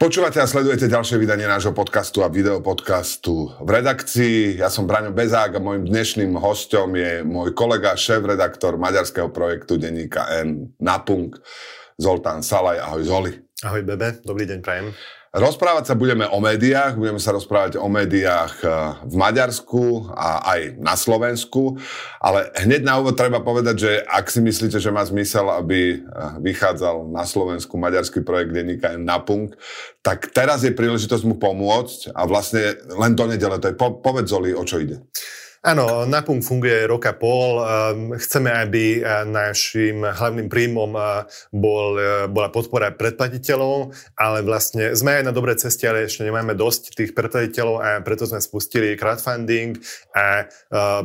Počúvate 0.00 0.40
a 0.40 0.48
sledujete 0.48 0.88
ďalšie 0.88 1.20
vydanie 1.20 1.44
nášho 1.44 1.76
podcastu 1.76 2.24
a 2.24 2.32
videopodcastu 2.32 3.52
v 3.60 3.68
redakcii. 3.68 4.56
Ja 4.56 4.72
som 4.72 4.88
Braňo 4.88 5.12
Bezák 5.12 5.52
a 5.52 5.60
môjim 5.60 5.84
dnešným 5.84 6.40
hostom 6.40 6.96
je 6.96 7.20
môj 7.20 7.52
kolega, 7.52 7.92
šéf-redaktor 7.92 8.80
maďarského 8.80 9.28
projektu 9.28 9.76
denníka 9.76 10.24
N 10.40 10.72
Napunk, 10.80 11.36
Zoltán 12.00 12.40
Salaj. 12.40 12.80
Ahoj 12.80 13.04
Zoli. 13.04 13.44
Ahoj 13.60 13.84
Bebe, 13.84 14.24
dobrý 14.24 14.48
deň 14.48 14.64
prajem. 14.64 14.96
Rozprávať 15.30 15.86
sa 15.86 15.94
budeme 15.94 16.26
o 16.26 16.42
médiách, 16.42 16.98
budeme 16.98 17.22
sa 17.22 17.30
rozprávať 17.30 17.78
o 17.78 17.86
médiách 17.86 18.66
eh, 18.66 18.70
v 19.06 19.14
Maďarsku 19.14 20.10
a 20.10 20.42
aj 20.42 20.82
na 20.82 20.98
Slovensku, 20.98 21.78
ale 22.18 22.50
hneď 22.58 22.82
na 22.82 22.98
úvod 22.98 23.14
treba 23.14 23.38
povedať, 23.38 23.76
že 23.78 23.92
ak 24.10 24.26
si 24.26 24.42
myslíte, 24.42 24.82
že 24.82 24.90
má 24.90 25.06
zmysel, 25.06 25.46
aby 25.54 25.80
eh, 25.94 25.98
vychádzal 26.42 27.14
na 27.14 27.22
Slovensku 27.22 27.78
maďarský 27.78 28.26
projekt 28.26 28.58
denníka 28.58 28.98
Napunk, 28.98 29.54
tak 30.02 30.34
teraz 30.34 30.66
je 30.66 30.74
príležitosť 30.74 31.22
mu 31.22 31.38
pomôcť 31.38 32.10
a 32.10 32.26
vlastne 32.26 32.74
len 32.90 33.14
do 33.14 33.30
nedele, 33.30 33.62
to 33.62 33.70
je 33.70 33.78
po, 33.78 34.02
povedz 34.02 34.34
Zoli, 34.34 34.50
o 34.50 34.66
čo 34.66 34.82
ide. 34.82 34.98
Áno, 35.60 36.08
Napunk 36.08 36.40
funguje 36.40 36.88
roka 36.88 37.12
pol. 37.12 37.60
Ehm, 37.60 38.16
chceme, 38.16 38.48
aby 38.48 39.04
eh, 39.04 39.28
našim 39.28 40.00
hlavným 40.08 40.48
príjmom 40.48 40.96
eh, 40.96 41.28
bol, 41.52 42.00
eh, 42.00 42.24
bola 42.32 42.48
podpora 42.48 42.88
predplatiteľov, 42.96 43.92
ale 44.16 44.40
vlastne 44.40 44.96
sme 44.96 45.20
aj 45.20 45.28
na 45.28 45.36
dobrej 45.36 45.60
ceste, 45.60 45.84
ale 45.84 46.08
ešte 46.08 46.24
nemáme 46.24 46.56
dosť 46.56 46.96
tých 46.96 47.12
predplatiteľov 47.12 47.76
a 47.76 48.00
preto 48.00 48.24
sme 48.24 48.40
spustili 48.40 48.96
crowdfunding 48.96 49.76
a 50.16 50.48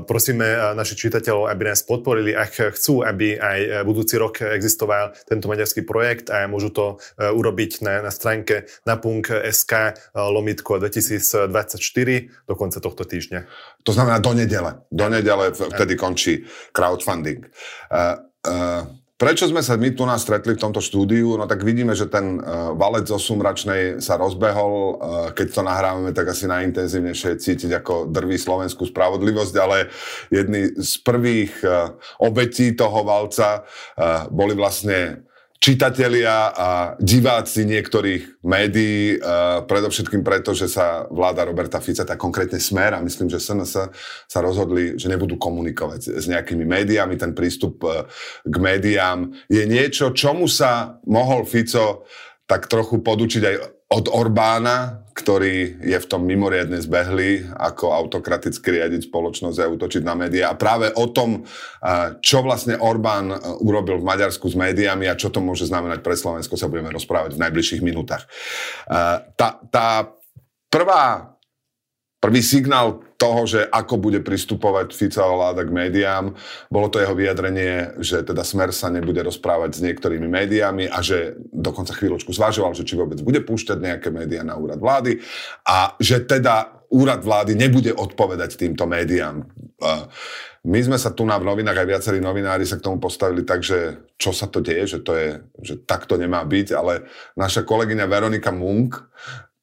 prosíme 0.07 0.73
našich 0.77 1.07
čitateľov, 1.07 1.51
aby 1.51 1.63
nás 1.67 1.83
podporili, 1.83 2.31
ak 2.31 2.79
chcú, 2.79 3.03
aby 3.03 3.35
aj 3.35 3.83
budúci 3.83 4.15
rok 4.15 4.39
existoval 4.39 5.11
tento 5.27 5.51
maďarský 5.51 5.83
projekt 5.83 6.31
a 6.31 6.47
môžu 6.47 6.71
to 6.71 6.85
urobiť 7.19 7.83
na, 7.83 7.93
na 8.05 8.11
stránke 8.11 8.69
napunk.sk 8.87 9.73
lomitko 10.15 10.79
2024 10.79 12.47
do 12.47 12.53
konca 12.55 12.77
tohto 12.79 13.03
týždňa. 13.03 13.39
To 13.85 13.91
znamená 13.93 14.17
do 14.17 14.44
nedele. 14.45 14.85
Do 14.93 15.09
nedele 15.09 15.49
vtedy 15.51 15.97
končí 15.97 16.45
crowdfunding. 16.69 17.49
Uh, 17.89 18.21
uh, 18.45 18.85
Prečo 19.15 19.47
sme 19.47 19.63
sa 19.63 19.79
my 19.79 19.95
tu 19.95 20.03
nás 20.03 20.27
stretli 20.27 20.59
v 20.59 20.63
tomto 20.67 20.83
štúdiu? 20.83 21.39
No 21.39 21.47
tak 21.47 21.63
vidíme, 21.63 21.95
že 21.95 22.11
ten 22.11 22.35
uh, 22.35 22.75
valec 22.75 23.07
zo 23.07 23.15
Sumračnej 23.15 24.03
sa 24.03 24.19
rozbehol. 24.19 24.73
Uh, 24.75 24.91
keď 25.31 25.55
to 25.55 25.61
nahrávame, 25.63 26.11
tak 26.11 26.35
asi 26.35 26.51
najintenzívnejšie 26.51 27.39
cítiť, 27.39 27.79
ako 27.79 28.11
drví 28.11 28.35
slovenskú 28.35 28.83
spravodlivosť, 28.83 29.55
ale 29.55 29.87
jedni 30.27 30.67
z 30.75 30.99
prvých 30.99 31.63
uh, 31.63 31.95
obetí 32.19 32.75
toho 32.75 33.07
valca 33.07 33.63
uh, 33.63 34.27
boli 34.27 34.51
vlastne 34.51 35.24
čitatelia 35.59 36.53
a 36.53 36.69
diváci 37.01 37.65
niektorých 37.65 38.45
médií, 38.45 39.17
uh, 39.17 39.65
predovšetkým 39.65 40.21
preto, 40.21 40.53
že 40.53 40.69
sa 40.69 41.09
vláda 41.09 41.43
Roberta 41.43 41.81
Fica, 41.81 42.05
tak 42.05 42.21
konkrétne 42.21 42.61
Smer 42.61 42.95
a 42.95 43.03
myslím, 43.03 43.27
že 43.27 43.41
SNS 43.41 43.91
sa 44.29 44.39
rozhodli, 44.39 44.95
že 44.95 45.09
nebudú 45.09 45.35
komunikovať 45.41 46.15
s 46.21 46.25
nejakými 46.29 46.63
médiami. 46.63 47.17
Ten 47.17 47.33
prístup 47.33 47.81
uh, 47.83 48.05
k 48.45 48.55
médiám 48.55 49.33
je 49.49 49.63
niečo, 49.65 50.13
čomu 50.13 50.45
sa 50.45 51.01
mohol 51.09 51.43
Fico 51.43 52.05
tak 52.45 52.69
trochu 52.69 53.01
podučiť 53.01 53.41
aj 53.41 53.55
od 53.85 54.09
Orbána, 54.09 55.05
ktorý 55.13 55.77
je 55.77 55.97
v 56.01 56.09
tom 56.09 56.25
mimoriadne 56.25 56.81
zbehlý, 56.81 57.45
ako 57.53 57.93
autokraticky 57.93 58.81
riadiť 58.81 59.07
spoločnosť 59.07 59.57
a 59.61 59.71
útočiť 59.71 60.01
na 60.01 60.17
médiá. 60.17 60.51
A 60.51 60.59
práve 60.59 60.89
o 60.97 61.05
tom, 61.07 61.45
čo 62.19 62.41
vlastne 62.41 62.75
Orbán 62.81 63.29
urobil 63.61 64.01
v 64.01 64.07
Maďarsku 64.09 64.49
s 64.49 64.57
médiami 64.57 65.05
a 65.05 65.15
čo 65.15 65.29
to 65.29 65.39
môže 65.39 65.69
znamenať 65.69 66.01
pre 66.01 66.17
Slovensko, 66.17 66.57
sa 66.57 66.65
budeme 66.65 66.89
rozprávať 66.89 67.37
v 67.37 67.41
najbližších 67.45 67.85
minútach. 67.85 68.25
Tá, 69.37 69.61
tá 69.69 69.87
prvá 70.73 71.34
Prvý 72.25 72.41
signál 72.41 73.05
toho, 73.21 73.45
že 73.45 73.69
ako 73.69 74.01
bude 74.01 74.17
pristupovať 74.25 74.97
Ficová 74.97 75.29
vláda 75.53 75.61
k 75.61 75.69
médiám, 75.69 76.33
bolo 76.73 76.89
to 76.89 76.97
jeho 76.97 77.13
vyjadrenie, 77.13 78.01
že 78.01 78.25
teda 78.25 78.41
Smer 78.41 78.73
sa 78.73 78.89
nebude 78.89 79.21
rozprávať 79.21 79.77
s 79.77 79.83
niektorými 79.85 80.25
médiami 80.25 80.89
a 80.89 81.05
že 81.05 81.37
dokonca 81.53 81.93
chvíľočku 81.93 82.33
zvažoval, 82.33 82.73
že 82.73 82.81
či 82.81 82.97
vôbec 82.97 83.21
bude 83.21 83.45
púšťať 83.45 83.77
nejaké 83.77 84.09
médiá 84.09 84.41
na 84.41 84.57
úrad 84.57 84.81
vlády 84.81 85.21
a 85.69 85.93
že 86.01 86.25
teda 86.25 86.81
úrad 86.89 87.21
vlády 87.21 87.53
nebude 87.53 87.93
odpovedať 87.93 88.57
týmto 88.57 88.89
médiám. 88.89 89.45
My 90.65 90.81
sme 90.81 90.97
sa 90.97 91.13
tu 91.13 91.29
na 91.29 91.37
v 91.37 91.45
novinách, 91.45 91.77
aj 91.77 91.89
viacerí 91.93 92.17
novinári 92.17 92.65
sa 92.65 92.81
k 92.81 92.89
tomu 92.89 92.97
postavili 92.97 93.45
tak, 93.45 93.61
že 93.61 94.01
čo 94.17 94.33
sa 94.33 94.49
to 94.49 94.65
deje, 94.65 94.97
že 94.97 94.99
to 95.05 95.13
je, 95.13 95.29
že 95.61 95.77
takto 95.85 96.17
nemá 96.17 96.41
byť, 96.41 96.73
ale 96.73 97.05
naša 97.37 97.61
kolegyňa 97.61 98.09
Veronika 98.09 98.49
Munk 98.49 98.97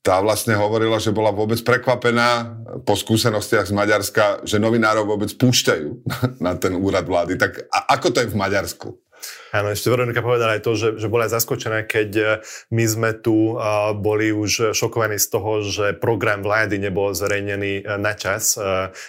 tá 0.02 0.18
vlastne 0.18 0.58
hovorila, 0.58 0.98
že 0.98 1.14
bola 1.14 1.30
vôbec 1.30 1.62
prekvapená 1.62 2.58
po 2.82 2.98
skúsenostiach 2.98 3.70
z 3.70 3.74
Maďarska, 3.74 4.24
že 4.42 4.58
novinárov 4.58 5.06
vôbec 5.06 5.30
púšťajú 5.38 5.88
na 6.44 6.58
ten 6.58 6.74
úrad 6.74 7.06
vlády. 7.06 7.38
Tak 7.38 7.70
a 7.70 7.78
ako 7.94 8.10
to 8.10 8.18
je 8.26 8.30
v 8.34 8.36
Maďarsku? 8.36 8.88
Áno, 9.52 9.68
ešte 9.68 9.92
Veronika 9.92 10.24
povedala 10.24 10.56
aj 10.56 10.64
to, 10.64 10.72
že, 10.72 10.88
že 10.96 11.12
bola 11.12 11.28
zaskočená, 11.28 11.84
keď 11.84 12.10
e, 12.16 12.24
my 12.72 12.84
sme 12.88 13.10
tu 13.12 13.52
uh, 13.52 13.92
boli 13.92 14.32
už 14.32 14.72
šokovaní 14.72 15.20
z 15.20 15.28
toho, 15.28 15.60
že 15.60 15.92
program 15.92 16.40
vlády 16.40 16.80
nebol 16.80 17.12
zverejnený 17.12 17.84
uh, 17.84 18.00
na 18.00 18.16
čas, 18.16 18.56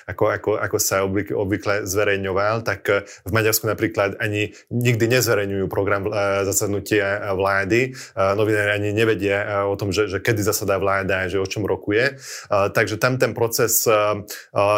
ako, 0.03 0.23
ako, 0.27 0.51
ako 0.59 0.77
sa 0.83 1.07
obvykle, 1.07 1.87
zverejňoval, 1.87 2.67
tak 2.67 2.91
v 3.23 3.31
Maďarsku 3.31 3.71
napríklad 3.71 4.19
ani 4.19 4.51
nikdy 4.67 5.07
nezverejňujú 5.07 5.65
program 5.71 6.11
uh, 6.11 6.43
zasadnutia 6.43 7.31
vlády. 7.31 7.95
Uh, 8.11 8.35
novinári 8.35 8.83
ani 8.83 8.89
nevedia 8.91 9.63
o 9.63 9.79
tom, 9.79 9.95
že, 9.95 10.11
že 10.11 10.19
kedy 10.19 10.43
zasadá 10.43 10.75
vláda 10.75 11.31
že 11.31 11.39
o 11.39 11.47
čom 11.47 11.63
rokuje. 11.63 12.19
Uh, 12.51 12.67
takže 12.67 12.99
tam 12.99 13.15
ten 13.15 13.31
proces 13.31 13.87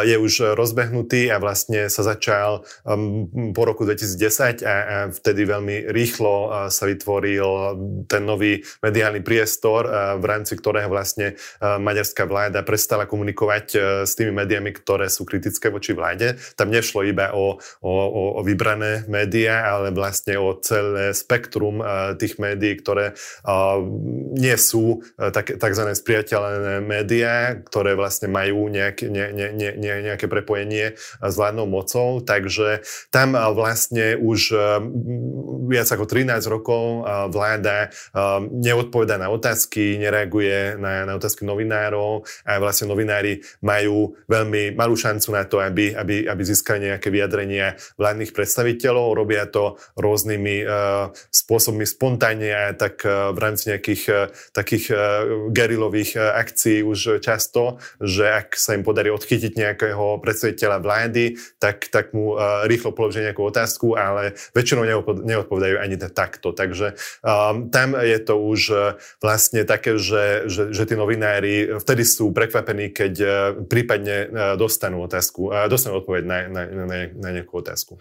je 0.06 0.16
už 0.20 0.54
rozbehnutý 0.54 1.32
a 1.32 1.42
vlastne 1.42 1.88
sa 1.90 2.04
začal 2.04 2.68
po 3.56 3.62
roku 3.66 3.88
2010 3.88 4.62
a, 4.62 4.76
a 4.76 4.96
vtedy 5.10 5.48
veľmi 5.56 5.90
rýchlo 5.96 6.68
sa 6.68 6.84
vytvoril 6.84 7.50
ten 8.12 8.28
nový 8.28 8.60
mediálny 8.84 9.24
priestor, 9.24 9.88
v 10.20 10.26
rámci 10.28 10.60
ktorého 10.60 10.92
vlastne 10.92 11.40
maďarská 11.64 12.28
vláda 12.28 12.62
prestala 12.68 13.08
komunikovať 13.08 13.66
s 14.04 14.14
tými 14.20 14.36
médiami, 14.36 14.76
ktoré 14.76 15.08
sú 15.08 15.24
kritické 15.24 15.72
voči 15.72 15.96
vláde. 15.96 16.36
Tam 16.60 16.68
nešlo 16.68 17.08
iba 17.08 17.32
o, 17.32 17.58
o, 17.80 17.92
o 18.36 18.42
vybrané 18.44 19.08
médiá, 19.08 19.72
ale 19.72 19.96
vlastne 19.96 20.36
o 20.36 20.60
celé 20.60 21.16
spektrum 21.16 21.80
tých 22.20 22.36
médií, 22.36 22.76
ktoré 22.76 23.16
nie 24.36 24.56
sú 24.60 25.06
tak, 25.16 25.56
tzv. 25.56 25.84
spriateľené 25.96 26.84
médiá, 26.84 27.56
ktoré 27.64 27.96
vlastne 27.96 28.28
majú 28.28 28.68
nejak, 28.68 29.08
ne, 29.08 29.26
ne, 29.32 29.48
ne, 29.56 29.72
nejaké 30.12 30.28
prepojenie 30.28 31.00
s 31.24 31.34
vládnou 31.40 31.70
mocou. 31.70 32.20
Takže 32.20 32.84
tam 33.14 33.38
vlastne 33.56 34.20
už 34.20 34.42
viac 35.70 35.88
ako 35.92 36.06
13 36.08 36.42
rokov 36.50 37.06
vláda 37.32 37.90
neodpoveda 38.52 39.18
na 39.20 39.30
otázky, 39.30 39.98
nereaguje 39.98 40.78
na, 40.78 41.06
na 41.06 41.14
otázky 41.18 41.46
novinárov 41.48 42.26
a 42.46 42.58
vlastne 42.58 42.90
novinári 42.90 43.42
majú 43.62 44.16
veľmi 44.30 44.78
malú 44.78 44.96
šancu 44.96 45.30
na 45.34 45.44
to, 45.46 45.62
aby, 45.62 45.94
aby, 45.94 46.26
aby 46.26 46.42
získali 46.42 46.92
nejaké 46.92 47.10
vyjadrenia 47.10 47.78
vládnych 47.98 48.32
predstaviteľov. 48.32 49.18
Robia 49.18 49.46
to 49.50 49.80
rôznymi 49.98 50.56
uh, 50.66 51.14
spôsobmi 51.30 51.86
spontánne 51.86 52.78
tak 52.78 53.02
uh, 53.06 53.32
v 53.32 53.40
rámci 53.40 53.74
nejakých 53.74 54.04
uh, 54.10 54.18
takých 54.52 54.88
gerilových 55.52 56.18
akcií 56.18 56.82
už 56.86 57.20
často, 57.20 57.78
že 58.00 58.28
ak 58.28 58.56
sa 58.56 58.74
im 58.78 58.84
podarí 58.86 59.12
odchytiť 59.12 59.54
nejakého 59.58 60.20
predstaviteľa 60.22 60.78
vlády, 60.82 61.38
tak, 61.60 61.88
tak 61.92 62.12
mu 62.16 62.38
rýchlo 62.66 62.96
položia 62.96 63.26
nejakú 63.26 63.44
otázku, 63.46 63.98
ale 63.98 64.38
väčšinou 64.56 64.88
neodpovedajú 65.36 65.76
ani 65.84 65.96
takto. 66.00 66.56
Takže 66.56 66.96
um, 67.22 67.68
tam 67.68 68.00
je 68.00 68.20
to 68.24 68.40
už 68.40 68.62
uh, 68.72 68.80
vlastne 69.20 69.68
také, 69.68 70.00
že, 70.00 70.48
že, 70.48 70.72
že 70.72 70.84
tí 70.88 70.96
novinári 70.96 71.76
vtedy 71.78 72.08
sú 72.08 72.32
prekvapení, 72.32 72.96
keď 72.96 73.14
uh, 73.20 73.30
prípadne 73.68 74.18
uh, 74.26 74.56
dostanú 74.56 75.04
otázku, 75.04 75.52
dostanú 75.68 76.00
odpoveď 76.00 76.24
na, 76.24 76.38
na, 76.48 76.62
na, 76.66 76.98
na 77.12 77.30
nejakú 77.36 77.60
otázku. 77.60 78.00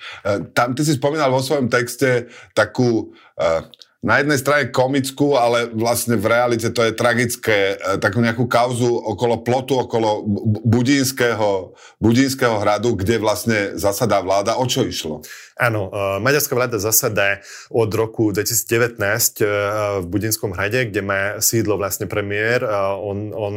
Tam 0.54 0.72
ty 0.72 0.82
si 0.86 0.94
spomínal 0.94 1.34
vo 1.34 1.42
svojom 1.42 1.66
texte 1.66 2.30
takú 2.54 3.12
uh, 3.36 3.66
na 4.04 4.20
jednej 4.20 4.36
strane 4.36 4.64
komickú, 4.68 5.40
ale 5.40 5.72
vlastne 5.72 6.20
v 6.20 6.28
realite 6.28 6.68
to 6.68 6.84
je 6.84 6.92
tragické, 6.92 7.80
e, 7.80 7.96
takú 7.96 8.20
nejakú 8.20 8.44
kauzu 8.44 8.92
okolo 8.92 9.40
plotu, 9.40 9.80
okolo 9.80 10.20
Budínskeho, 10.60 11.72
Budínskeho 12.04 12.60
hradu, 12.60 13.00
kde 13.00 13.16
vlastne 13.16 13.58
zasadá 13.80 14.20
vláda. 14.20 14.60
O 14.60 14.68
čo 14.68 14.84
išlo? 14.84 15.24
Áno, 15.54 15.86
uh, 15.86 16.18
maďarská 16.18 16.58
vláda 16.58 16.82
zasadá 16.82 17.38
od 17.70 17.86
roku 17.94 18.34
2019 18.34 18.98
uh, 18.98 20.02
v 20.02 20.06
Budinskom 20.10 20.50
hrade, 20.50 20.90
kde 20.90 20.98
má 20.98 21.20
sídlo 21.38 21.78
vlastne 21.78 22.10
premiér. 22.10 22.66
Uh, 22.66 22.98
on 22.98 23.18
on 23.34 23.56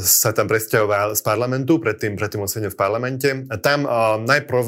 sa 0.00 0.32
tam 0.32 0.48
presťahoval 0.48 1.12
z 1.12 1.20
parlamentu, 1.20 1.76
predtým, 1.76 2.16
predtým 2.16 2.40
on 2.40 2.48
sedel 2.48 2.72
v 2.72 2.80
parlamente. 2.80 3.28
A 3.52 3.60
tam 3.60 3.84
najprv 4.24 4.64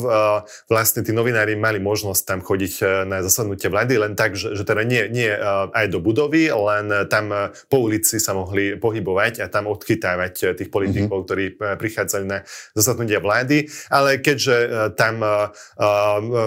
vlastne 0.69 1.01
tí 1.01 1.17
novinári 1.17 1.57
mali 1.57 1.81
možnosť 1.81 2.23
tam 2.29 2.41
chodiť 2.45 2.75
na 3.09 3.25
zasadnutie 3.25 3.73
vlády, 3.73 3.97
len 3.97 4.13
tak, 4.13 4.37
že, 4.37 4.53
že 4.53 4.61
teda 4.61 4.85
nie, 4.85 5.09
nie 5.09 5.33
aj 5.73 5.89
do 5.89 6.05
budovy, 6.05 6.53
len 6.53 7.09
tam 7.09 7.33
po 7.73 7.81
ulici 7.81 8.21
sa 8.21 8.37
mohli 8.37 8.77
pohybovať 8.77 9.41
a 9.41 9.49
tam 9.49 9.73
odchytávať 9.73 10.53
tých 10.61 10.69
politikov, 10.69 11.25
mm-hmm. 11.25 11.29
ktorí 11.33 11.45
prichádzali 11.81 12.25
na 12.29 12.45
zasadnutia 12.77 13.25
vlády. 13.25 13.73
Ale 13.89 14.21
keďže 14.21 14.93
tam 15.01 15.25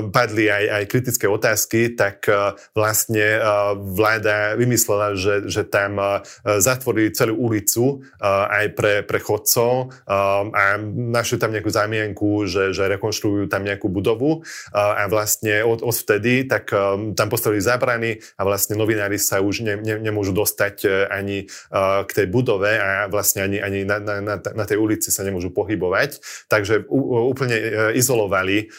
padli 0.09 0.49
aj, 0.49 0.65
aj 0.81 0.83
kritické 0.89 1.25
otázky, 1.27 1.93
tak 1.93 2.29
e, 2.29 2.53
vlastne 2.77 3.37
e, 3.37 3.39
vláda 3.75 4.53
vymyslela, 4.59 5.17
že, 5.17 5.49
že 5.49 5.65
tam 5.65 5.97
e, 5.99 6.21
zatvorí 6.59 7.09
celú 7.13 7.35
ulicu 7.37 8.05
aj 8.23 8.77
pre, 8.77 9.03
pre 9.03 9.19
chodcov 9.19 9.91
a 10.07 10.79
našli 10.93 11.37
tam 11.41 11.51
nejakú 11.51 11.69
zámienku, 11.69 12.45
že, 12.47 12.71
že 12.71 12.87
rekonštruujú 12.87 13.51
tam 13.51 13.65
nejakú 13.65 13.91
budovu 13.91 14.45
a 14.71 15.05
vlastne 15.09 15.65
od, 15.65 15.83
od 15.83 15.95
vtedy 15.95 16.47
tak 16.47 16.71
tam 17.17 17.27
postavili 17.27 17.59
zábrany 17.59 18.21
a 18.39 18.41
vlastne 18.47 18.79
novinári 18.79 19.19
sa 19.19 19.43
už 19.43 19.65
ne, 19.65 19.75
ne, 19.79 19.99
nemôžu 19.99 20.31
dostať 20.31 21.07
ani 21.09 21.47
k 22.05 22.11
tej 22.11 22.27
budove 22.29 22.69
a 22.69 23.09
vlastne 23.11 23.43
ani, 23.45 23.57
ani 23.59 23.83
na, 23.83 23.99
na, 23.99 24.35
na 24.39 24.65
tej 24.65 24.77
ulici 24.79 25.11
sa 25.11 25.25
nemôžu 25.25 25.51
pohybovať. 25.51 26.21
Takže 26.47 26.87
úplne 26.89 27.57
izolovali 27.97 28.71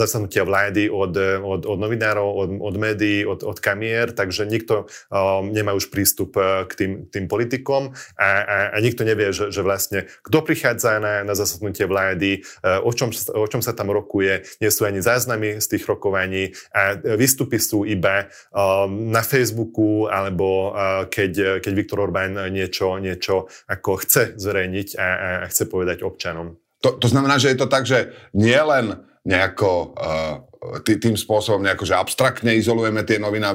zasadnutia 0.00 0.48
vlády 0.48 0.88
od, 0.88 1.12
od, 1.44 1.68
od 1.68 1.78
novinárov, 1.78 2.24
od, 2.24 2.50
od 2.56 2.74
médií, 2.80 3.28
od, 3.28 3.44
od 3.44 3.60
kamier, 3.60 4.16
takže 4.16 4.48
nikto 4.48 4.88
um, 5.12 5.52
nemá 5.52 5.76
už 5.76 5.92
prístup 5.92 6.40
uh, 6.40 6.64
k 6.64 6.72
tým, 6.72 6.92
tým 7.12 7.28
politikom 7.28 7.92
a, 8.16 8.28
a, 8.40 8.56
a 8.72 8.76
nikto 8.80 9.04
nevie, 9.04 9.36
že, 9.36 9.52
že 9.52 9.60
vlastne 9.60 10.08
kto 10.24 10.40
prichádza 10.40 10.96
na, 10.96 11.20
na 11.20 11.36
zasadnutie 11.36 11.84
vlády, 11.84 12.40
uh, 12.64 12.80
o 12.80 12.90
čom, 12.96 13.12
o 13.12 13.46
čom 13.46 13.60
sa 13.60 13.76
tam 13.76 13.92
rokuje, 13.92 14.48
nie 14.64 14.70
sú 14.72 14.88
ani 14.88 15.04
záznamy 15.04 15.60
z 15.60 15.66
tých 15.76 15.84
rokovaní 15.84 16.56
a 16.72 16.96
výstupy 16.96 17.60
sú 17.60 17.84
iba 17.84 18.32
um, 18.50 19.12
na 19.12 19.20
Facebooku 19.20 20.08
alebo 20.08 20.72
uh, 20.72 21.04
keď, 21.10 21.60
keď 21.60 21.72
Viktor 21.76 22.00
Orbán 22.08 22.38
niečo, 22.48 22.96
niečo 22.96 23.50
ako 23.68 24.00
chce 24.00 24.38
zverejniť 24.38 24.88
a, 24.96 25.08
a 25.44 25.46
chce 25.50 25.68
povedať 25.68 26.06
občanom. 26.06 26.56
To, 26.80 26.96
to 26.96 27.12
znamená, 27.12 27.36
že 27.36 27.52
je 27.52 27.58
to 27.60 27.68
tak, 27.68 27.84
že 27.84 28.16
nie 28.32 28.56
len 28.56 29.09
nejako 29.26 29.92
uh, 29.96 30.82
tým 30.84 31.16
spôsobom 31.16 31.64
nejako, 31.64 31.88
že 31.88 31.96
abstraktne 31.96 32.52
izolujeme 32.56 33.04
tie 33.04 33.16
noviny, 33.16 33.46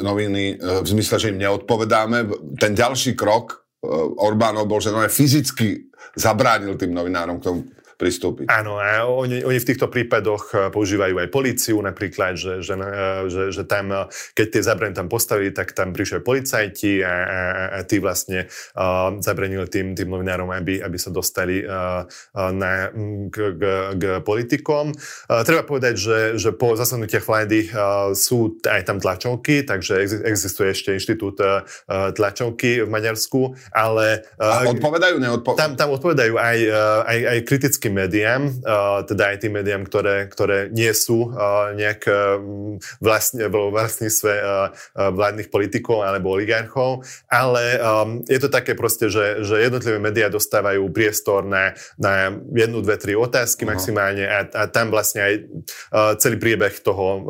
noviny 0.00 0.44
uh, 0.56 0.80
v 0.80 0.86
zmysle, 0.88 1.16
že 1.20 1.30
im 1.32 1.40
neodpovedáme. 1.40 2.28
Ten 2.60 2.72
ďalší 2.76 3.16
krok 3.16 3.64
uh, 3.84 4.20
Orbánov 4.20 4.68
bol, 4.68 4.80
že 4.80 4.92
no, 4.92 5.04
fyzicky 5.04 5.92
zabránil 6.16 6.76
tým 6.76 6.92
novinárom 6.92 7.40
k 7.40 7.46
tomu 7.50 7.60
pristúpiť. 7.96 8.50
Áno, 8.50 8.76
a 8.76 9.06
oni, 9.06 9.46
oni 9.46 9.58
v 9.58 9.68
týchto 9.68 9.88
prípadoch 9.88 10.44
eh, 10.52 10.58
používajú 10.68 11.16
aj 11.16 11.28
policiu 11.32 11.78
napríklad, 11.80 12.36
že, 12.36 12.60
že, 12.60 12.74
eh, 12.76 13.24
že, 13.30 13.42
že 13.54 13.62
tam, 13.64 13.90
eh, 13.90 14.06
keď 14.36 14.46
tie 14.58 14.62
zabrany 14.62 14.94
tam 14.94 15.08
postavili, 15.08 15.54
tak 15.54 15.72
tam 15.72 15.94
prišli 15.94 16.20
policajti 16.20 17.00
a, 17.00 17.14
a, 17.14 17.40
a 17.70 17.78
tí 17.86 18.02
vlastne 18.02 18.46
uh, 18.76 19.14
zabranili 19.22 19.66
tým, 19.70 19.94
tým 19.94 20.10
novinárom, 20.10 20.50
aby, 20.50 20.82
aby 20.82 20.98
sa 20.98 21.10
dostali 21.10 21.62
uh, 21.62 22.04
na, 22.34 22.90
k, 23.30 23.36
k, 23.54 23.62
k 23.94 24.04
politikom. 24.26 24.92
Uh, 24.94 25.42
treba 25.46 25.62
povedať, 25.62 25.94
že, 25.94 26.18
že 26.38 26.50
po 26.52 26.74
zasadnutiach 26.74 27.24
vlády 27.24 27.70
uh, 27.70 28.10
sú 28.12 28.58
aj 28.66 28.82
tam 28.86 28.98
tlačovky, 28.98 29.62
takže 29.62 30.24
existuje 30.26 30.74
ešte 30.74 30.94
inštitút 30.96 31.38
uh, 31.40 31.62
tlačovky 32.14 32.82
v 32.84 32.90
Maďarsku, 32.90 33.54
ale... 33.70 34.26
Uh, 34.38 34.66
a 34.66 34.70
odpovedajú, 34.70 35.16
neodpovedajú? 35.22 35.60
Tam, 35.60 35.70
tam 35.78 35.88
odpovedajú 35.94 36.34
aj, 36.36 36.58
aj, 37.06 37.18
aj 37.30 37.38
kritické 37.46 37.93
klasickým 37.94 38.02
médiám, 38.02 38.42
teda 39.06 39.24
aj 39.30 39.36
tým 39.38 39.52
médiám, 39.54 39.82
ktoré, 39.86 40.26
ktoré 40.26 40.58
nie 40.74 40.90
sú 40.90 41.30
nejak 41.78 42.00
vlastne, 42.98 43.46
vo 43.48 43.70
vlastníctve 43.70 44.32
vládnych 44.94 45.48
politikov 45.48 46.02
alebo 46.02 46.34
oligarchov, 46.34 47.06
ale 47.30 47.78
je 48.26 48.38
to 48.42 48.50
také 48.50 48.74
proste, 48.74 49.06
že, 49.08 49.46
že 49.46 49.62
jednotlivé 49.62 50.02
médiá 50.02 50.26
dostávajú 50.26 50.90
priestor 50.90 51.46
na, 51.46 51.78
na 51.94 52.34
jednu, 52.50 52.82
dve, 52.82 52.98
tri 52.98 53.14
otázky 53.14 53.62
uh-huh. 53.64 53.78
maximálne 53.78 54.24
a, 54.26 54.38
a 54.50 54.62
tam 54.66 54.90
vlastne 54.90 55.20
aj 55.22 55.34
celý 56.18 56.36
priebeh 56.40 56.74
toho, 56.82 57.28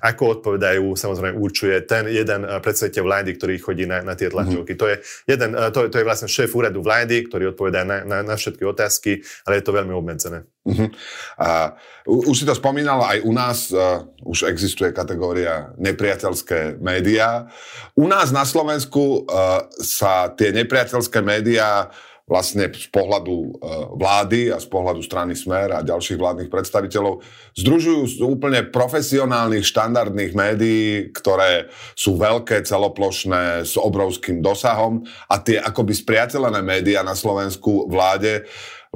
ako 0.00 0.40
odpovedajú, 0.40 0.94
samozrejme 0.94 1.34
určuje 1.36 1.82
ten 1.84 2.06
jeden 2.06 2.46
predstaviteľ 2.62 3.02
vlády, 3.02 3.30
ktorý 3.36 3.54
chodí 3.58 3.84
na, 3.88 4.04
na 4.04 4.14
tie 4.14 4.30
tlačovky. 4.30 4.76
Uh-huh. 4.76 4.82
To, 4.82 4.86
je 4.92 4.96
jeden, 5.26 5.50
to, 5.74 5.90
to 5.90 5.96
je 5.98 6.06
vlastne 6.06 6.28
šéf 6.30 6.52
úradu 6.54 6.84
vlády, 6.84 7.26
ktorý 7.26 7.56
odpovedá 7.56 7.82
na, 7.82 8.06
na, 8.06 8.18
na 8.22 8.34
všetky 8.36 8.62
otázky, 8.62 9.24
ale 9.48 9.58
je 9.58 9.64
to 9.64 9.72
veľmi 9.74 9.85
veľmi 9.86 9.94
obmedzené. 9.94 10.42
Uh-huh. 10.66 10.90
A 11.38 11.78
už 12.10 12.42
si 12.42 12.44
to 12.44 12.58
spomínal, 12.58 13.06
aj 13.06 13.22
u 13.22 13.30
nás 13.30 13.70
uh, 13.70 14.02
už 14.26 14.50
existuje 14.50 14.90
kategória 14.90 15.70
nepriateľské 15.78 16.82
médiá. 16.82 17.46
U 17.94 18.10
nás 18.10 18.34
na 18.34 18.42
Slovensku 18.42 19.22
uh, 19.22 19.70
sa 19.78 20.34
tie 20.34 20.50
nepriateľské 20.50 21.22
médiá 21.22 21.94
vlastne 22.26 22.66
z 22.74 22.90
pohľadu 22.90 23.36
uh, 23.38 23.50
vlády 23.94 24.50
a 24.50 24.58
z 24.58 24.66
pohľadu 24.66 24.98
strany 25.06 25.38
Smer 25.38 25.70
a 25.70 25.86
ďalších 25.86 26.18
vládnych 26.18 26.50
predstaviteľov 26.50 27.22
združujú 27.54 28.02
z 28.02 28.26
úplne 28.26 28.66
profesionálnych, 28.66 29.62
štandardných 29.62 30.34
médií, 30.34 31.14
ktoré 31.14 31.70
sú 31.94 32.18
veľké, 32.18 32.66
celoplošné, 32.66 33.62
s 33.62 33.78
obrovským 33.78 34.42
dosahom 34.42 35.06
a 35.30 35.38
tie 35.38 35.62
akoby 35.62 35.94
spriateľené 35.94 36.66
médiá 36.66 37.06
na 37.06 37.14
Slovensku 37.14 37.86
vláde 37.86 38.42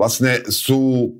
vlastne 0.00 0.48
sú 0.48 1.12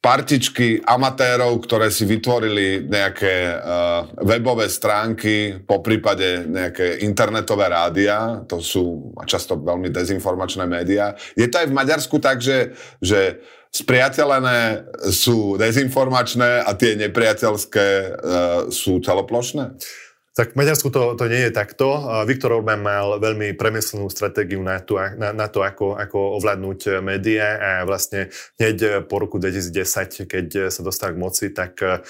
partičky 0.00 0.80
amatérov, 0.80 1.60
ktoré 1.60 1.92
si 1.92 2.08
vytvorili 2.08 2.88
nejaké 2.88 3.52
uh, 3.52 4.08
webové 4.24 4.72
stránky, 4.72 5.60
po 5.60 5.84
prípade 5.84 6.48
nejaké 6.48 7.04
internetové 7.04 7.68
rádia, 7.68 8.40
to 8.48 8.64
sú 8.64 9.12
často 9.28 9.60
veľmi 9.60 9.92
dezinformačné 9.92 10.64
médiá. 10.64 11.12
Je 11.36 11.44
to 11.52 11.60
aj 11.60 11.68
v 11.68 11.76
Maďarsku 11.76 12.16
tak, 12.16 12.40
že, 12.40 12.72
že 13.04 13.44
spriateľené 13.76 14.88
sú 15.12 15.60
dezinformačné 15.60 16.64
a 16.64 16.70
tie 16.72 16.96
nepriateľské 16.96 17.86
uh, 17.86 18.12
sú 18.72 19.04
celoplošné? 19.04 19.76
Tak 20.40 20.56
v 20.56 20.64
Maďarsku 20.64 20.88
to, 20.88 21.20
to 21.20 21.28
nie 21.28 21.36
je 21.36 21.52
takto. 21.52 21.84
Viktor 22.24 22.56
Orbán 22.56 22.80
mal 22.80 23.20
veľmi 23.20 23.52
premyslenú 23.60 24.08
stratégiu 24.08 24.64
na 24.64 24.80
to, 24.80 24.96
na, 24.96 25.36
na 25.36 25.52
to 25.52 25.60
ako, 25.60 26.00
ako 26.00 26.40
ovládnuť 26.40 27.04
médiá 27.04 27.60
a 27.60 27.70
vlastne 27.84 28.32
hneď 28.56 29.04
po 29.04 29.20
roku 29.20 29.36
2010, 29.36 30.24
keď 30.24 30.72
sa 30.72 30.80
dostal 30.80 31.12
k 31.12 31.20
moci, 31.20 31.52
tak 31.52 31.76
uh, 31.84 32.00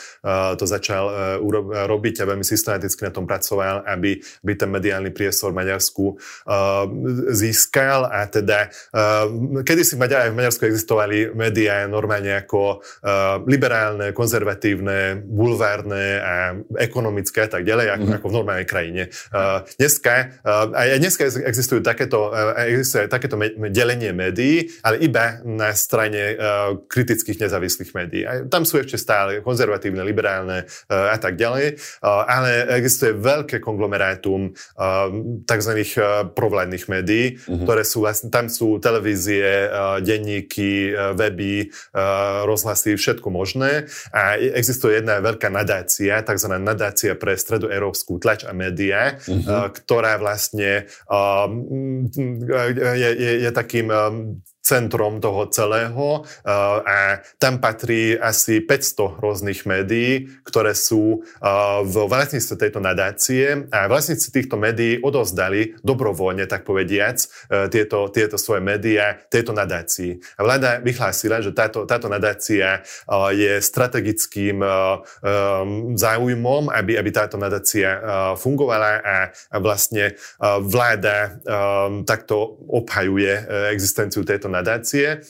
to 0.54 0.62
začal 0.62 1.10
uro- 1.42 1.74
robiť 1.74 2.22
a 2.22 2.28
veľmi 2.30 2.46
systematicky 2.46 3.02
na 3.02 3.10
tom 3.10 3.26
pracoval, 3.26 3.82
aby, 3.82 4.22
aby 4.22 4.52
ten 4.54 4.70
mediálny 4.70 5.10
priestor 5.10 5.50
v 5.50 5.66
Maďarsku 5.66 6.14
uh, 6.14 6.86
získal 7.34 8.14
a 8.14 8.30
teda 8.30 8.70
uh, 8.94 9.26
kedy 9.66 9.82
si 9.82 9.98
v, 9.98 10.06
v 10.06 10.38
Maďarsku 10.38 10.70
existovali 10.70 11.34
médiá 11.34 11.82
normálne 11.90 12.38
ako 12.38 12.78
liberálne, 13.48 14.14
konzervatívne, 14.14 15.18
bulvárne 15.18 16.06
a 16.22 16.34
ekonomické 16.78 17.48
a 17.48 17.50
tak 17.58 17.66
ďalej, 17.66 17.86
mm-hmm. 17.90 18.19
Ako 18.20 18.28
v 18.28 18.36
normálnej 18.36 18.68
krajine. 18.68 19.08
Uh, 19.32 19.64
dneska, 19.80 20.36
uh, 20.44 20.68
aj 20.76 21.00
dneska 21.00 21.24
existujú 21.24 21.80
takéto, 21.80 22.28
uh, 22.28 22.52
existuje 22.68 23.08
takéto 23.08 23.40
me- 23.40 23.72
delenie 23.72 24.12
médií, 24.12 24.68
ale 24.84 25.00
iba 25.00 25.40
na 25.48 25.72
strane 25.72 26.36
uh, 26.36 26.76
kritických 26.84 27.40
nezávislých 27.48 27.96
médií. 27.96 28.22
A 28.28 28.44
tam 28.44 28.68
sú 28.68 28.76
ešte 28.76 29.00
stále 29.00 29.40
konzervatívne, 29.40 30.04
liberálne 30.04 30.68
uh, 30.68 31.14
a 31.14 31.16
tak 31.16 31.40
ďalej, 31.40 31.80
uh, 32.04 32.28
ale 32.28 32.68
existuje 32.76 33.16
veľké 33.16 33.64
konglomerátum 33.64 34.52
uh, 34.52 35.08
tzv. 35.48 35.72
Uh, 35.96 36.08
provládnych 36.34 36.90
médií, 36.90 37.38
mm-hmm. 37.38 37.62
ktoré 37.62 37.86
sú 37.86 38.02
vlastne, 38.02 38.34
tam 38.34 38.50
sú 38.50 38.82
televízie, 38.82 39.70
uh, 39.70 40.02
denníky, 40.02 40.90
uh, 40.90 41.14
weby, 41.14 41.70
uh, 41.94 42.42
rozhlasy, 42.42 42.98
všetko 42.98 43.30
možné. 43.30 43.86
A 44.10 44.34
existuje 44.34 44.98
jedna 44.98 45.22
veľká 45.22 45.46
nadácia, 45.46 46.18
tzv. 46.26 46.50
nadácia 46.58 47.14
pre 47.14 47.38
stredoeurópsku 47.38 47.99
európsku 48.00 48.16
tlač 48.16 48.48
a 48.48 48.52
médiá, 48.56 49.20
uh-huh. 49.20 49.68
ktorá 49.76 50.16
vlastne 50.16 50.88
je, 52.96 53.10
je, 53.12 53.30
je 53.44 53.50
takým 53.52 53.92
centrom 54.70 55.18
toho 55.18 55.50
celého 55.50 56.22
a 56.86 57.18
tam 57.42 57.58
patrí 57.58 58.14
asi 58.14 58.62
500 58.62 59.18
rôznych 59.18 59.66
médií, 59.66 60.30
ktoré 60.46 60.78
sú 60.78 61.26
v 61.82 61.96
vlastníctve 62.06 62.54
tejto 62.54 62.78
nadácie 62.78 63.66
a 63.74 63.90
vlastníci 63.90 64.30
týchto 64.30 64.54
médií 64.54 65.02
odozdali 65.02 65.74
dobrovoľne, 65.82 66.46
tak 66.46 66.62
povediac, 66.62 67.18
tieto, 67.74 68.06
tieto 68.14 68.38
svoje 68.38 68.62
médiá 68.62 69.18
tejto 69.26 69.50
nadácii. 69.50 70.38
A 70.38 70.46
vláda 70.46 70.78
vyhlásila, 70.78 71.42
že 71.42 71.50
táto, 71.50 71.82
táto 71.88 72.06
nadácia 72.06 72.86
je 73.34 73.58
strategickým 73.58 74.62
záujmom, 75.98 76.70
aby, 76.70 76.94
aby 76.94 77.10
táto 77.10 77.34
nadácia 77.40 77.98
fungovala 78.38 79.02
a, 79.02 79.16
a 79.50 79.56
vlastne 79.58 80.14
vláda 80.62 81.40
takto 82.06 82.60
obhajuje 82.70 83.48
existenciu 83.74 84.22
tejto 84.22 84.46
nadácie 84.46 84.59
gradácie. 84.62 85.20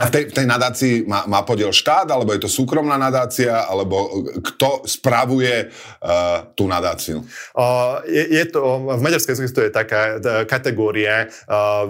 A 0.00 0.08
v 0.08 0.10
tej, 0.10 0.24
v 0.32 0.36
tej 0.40 0.46
nadácii 0.48 0.94
má, 1.04 1.28
má 1.28 1.44
podiel 1.44 1.68
štát, 1.68 2.08
alebo 2.08 2.32
je 2.32 2.40
to 2.40 2.48
súkromná 2.48 2.96
nadácia, 2.96 3.68
alebo 3.68 4.24
kto 4.40 4.88
spravuje 4.88 5.68
uh, 5.68 6.48
tú 6.56 6.64
nadáciu? 6.64 7.20
Uh, 7.52 8.00
je, 8.08 8.24
je 8.40 8.44
to, 8.48 8.88
v 8.88 9.02
Maďarsku 9.04 9.36
existuje 9.36 9.68
taká 9.68 10.16
kategória 10.48 11.28
uh, 11.28 11.84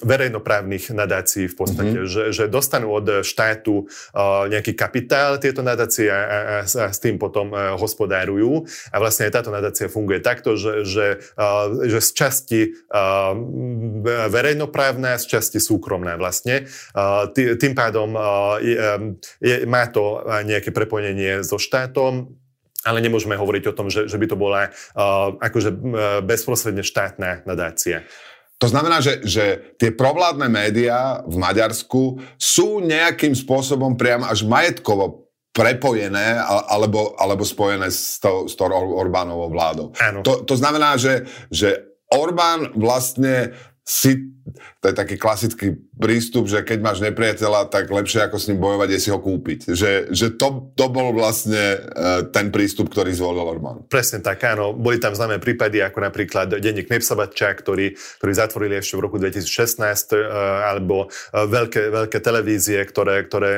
verejnoprávnych 0.00 0.96
nadácií 0.96 1.52
v 1.52 1.56
podstate, 1.60 1.98
mm-hmm. 2.00 2.08
že, 2.08 2.22
že 2.32 2.44
dostanú 2.48 2.88
od 2.88 3.20
štátu 3.20 3.84
uh, 3.84 4.48
nejaký 4.48 4.72
kapitál 4.72 5.36
tieto 5.36 5.60
nadácie 5.60 6.08
a, 6.08 6.20
a, 6.24 6.64
a 6.64 6.86
s 6.88 6.98
tým 7.04 7.20
potom 7.20 7.52
uh, 7.52 7.76
hospodárujú. 7.76 8.64
A 8.90 8.96
vlastne 8.96 9.28
aj 9.28 9.36
táto 9.36 9.52
nadácia 9.52 9.92
funguje 9.92 10.24
takto, 10.24 10.56
že, 10.56 10.88
že, 10.88 11.20
uh, 11.36 11.68
že 11.84 12.00
z 12.00 12.10
časti 12.16 12.60
uh, 12.88 13.36
verejnoprávna, 14.32 15.20
z 15.20 15.36
časti 15.36 15.60
súkromná 15.60 16.16
vlastne. 16.16 16.64
Uh, 16.96 17.28
tým 17.56 17.74
pádom 17.74 18.14
je, 18.60 18.76
je, 19.40 19.54
má 19.66 19.88
to 19.88 20.22
nejaké 20.44 20.70
prepojenie 20.70 21.40
so 21.42 21.56
štátom, 21.56 22.36
ale 22.82 22.98
nemôžeme 22.98 23.38
hovoriť 23.38 23.64
o 23.70 23.76
tom, 23.76 23.86
že, 23.88 24.10
že 24.10 24.18
by 24.18 24.26
to 24.26 24.36
bola 24.36 24.68
uh, 24.70 25.38
akože 25.38 25.70
bezprostredne 26.26 26.82
štátna 26.82 27.46
nadácia. 27.46 28.02
To 28.62 28.70
znamená, 28.70 29.02
že, 29.02 29.26
že 29.26 29.74
tie 29.74 29.90
provládne 29.90 30.46
médiá 30.46 31.26
v 31.26 31.34
Maďarsku 31.34 32.22
sú 32.38 32.78
nejakým 32.78 33.34
spôsobom 33.34 33.98
priam 33.98 34.22
až 34.22 34.46
majetkovo 34.46 35.26
prepojené 35.50 36.38
alebo, 36.70 37.18
alebo 37.18 37.42
spojené 37.42 37.90
s 37.90 38.22
tou, 38.22 38.46
s 38.46 38.54
tou 38.54 38.70
Orbánovou 38.72 39.50
vládou. 39.50 39.92
To, 40.22 40.46
to 40.46 40.54
znamená, 40.54 40.94
že, 40.94 41.26
že 41.50 41.90
Orbán 42.08 42.70
vlastne 42.78 43.50
si, 43.82 44.30
to 44.82 44.90
je 44.90 44.94
taký 44.94 45.16
klasický 45.16 45.78
prístup, 45.94 46.50
že 46.50 46.66
keď 46.66 46.78
máš 46.82 46.98
nepriateľa, 46.98 47.70
tak 47.70 47.86
lepšie 47.86 48.26
ako 48.26 48.36
s 48.42 48.50
ním 48.50 48.58
bojovať 48.58 48.88
je 48.90 48.98
si 48.98 49.08
ho 49.14 49.18
kúpiť. 49.22 49.70
Že, 49.70 49.90
že 50.10 50.26
to, 50.34 50.74
to 50.74 50.86
bol 50.90 51.14
vlastne 51.14 51.78
uh, 51.78 52.26
ten 52.26 52.50
prístup, 52.50 52.90
ktorý 52.90 53.14
zvolil 53.14 53.46
Orbán. 53.46 53.86
Presne 53.86 54.18
tak, 54.18 54.42
áno. 54.42 54.74
Boli 54.74 54.98
tam 54.98 55.14
známe 55.14 55.38
prípady, 55.38 55.78
ako 55.78 56.02
napríklad 56.02 56.58
denník 56.58 56.90
Nepsabatča, 56.90 57.54
ktorý, 57.54 57.94
ktorý 58.18 58.32
zatvorili 58.34 58.82
ešte 58.82 58.98
v 58.98 59.04
roku 59.06 59.16
2016, 59.22 59.46
uh, 59.46 60.18
e, 60.18 60.26
alebo 60.66 61.06
uh, 61.06 61.46
veľké, 61.46 61.82
veľké 61.94 62.18
televízie, 62.18 62.82
ktoré, 62.82 63.24
ktoré 63.26 63.52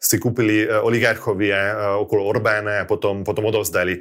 si 0.00 0.16
kúpili 0.18 0.66
oligarchovia 0.66 1.94
okolo 2.02 2.26
Orbána 2.26 2.82
a 2.82 2.88
potom, 2.88 3.22
potom 3.22 3.50
odovzdali 3.50 4.00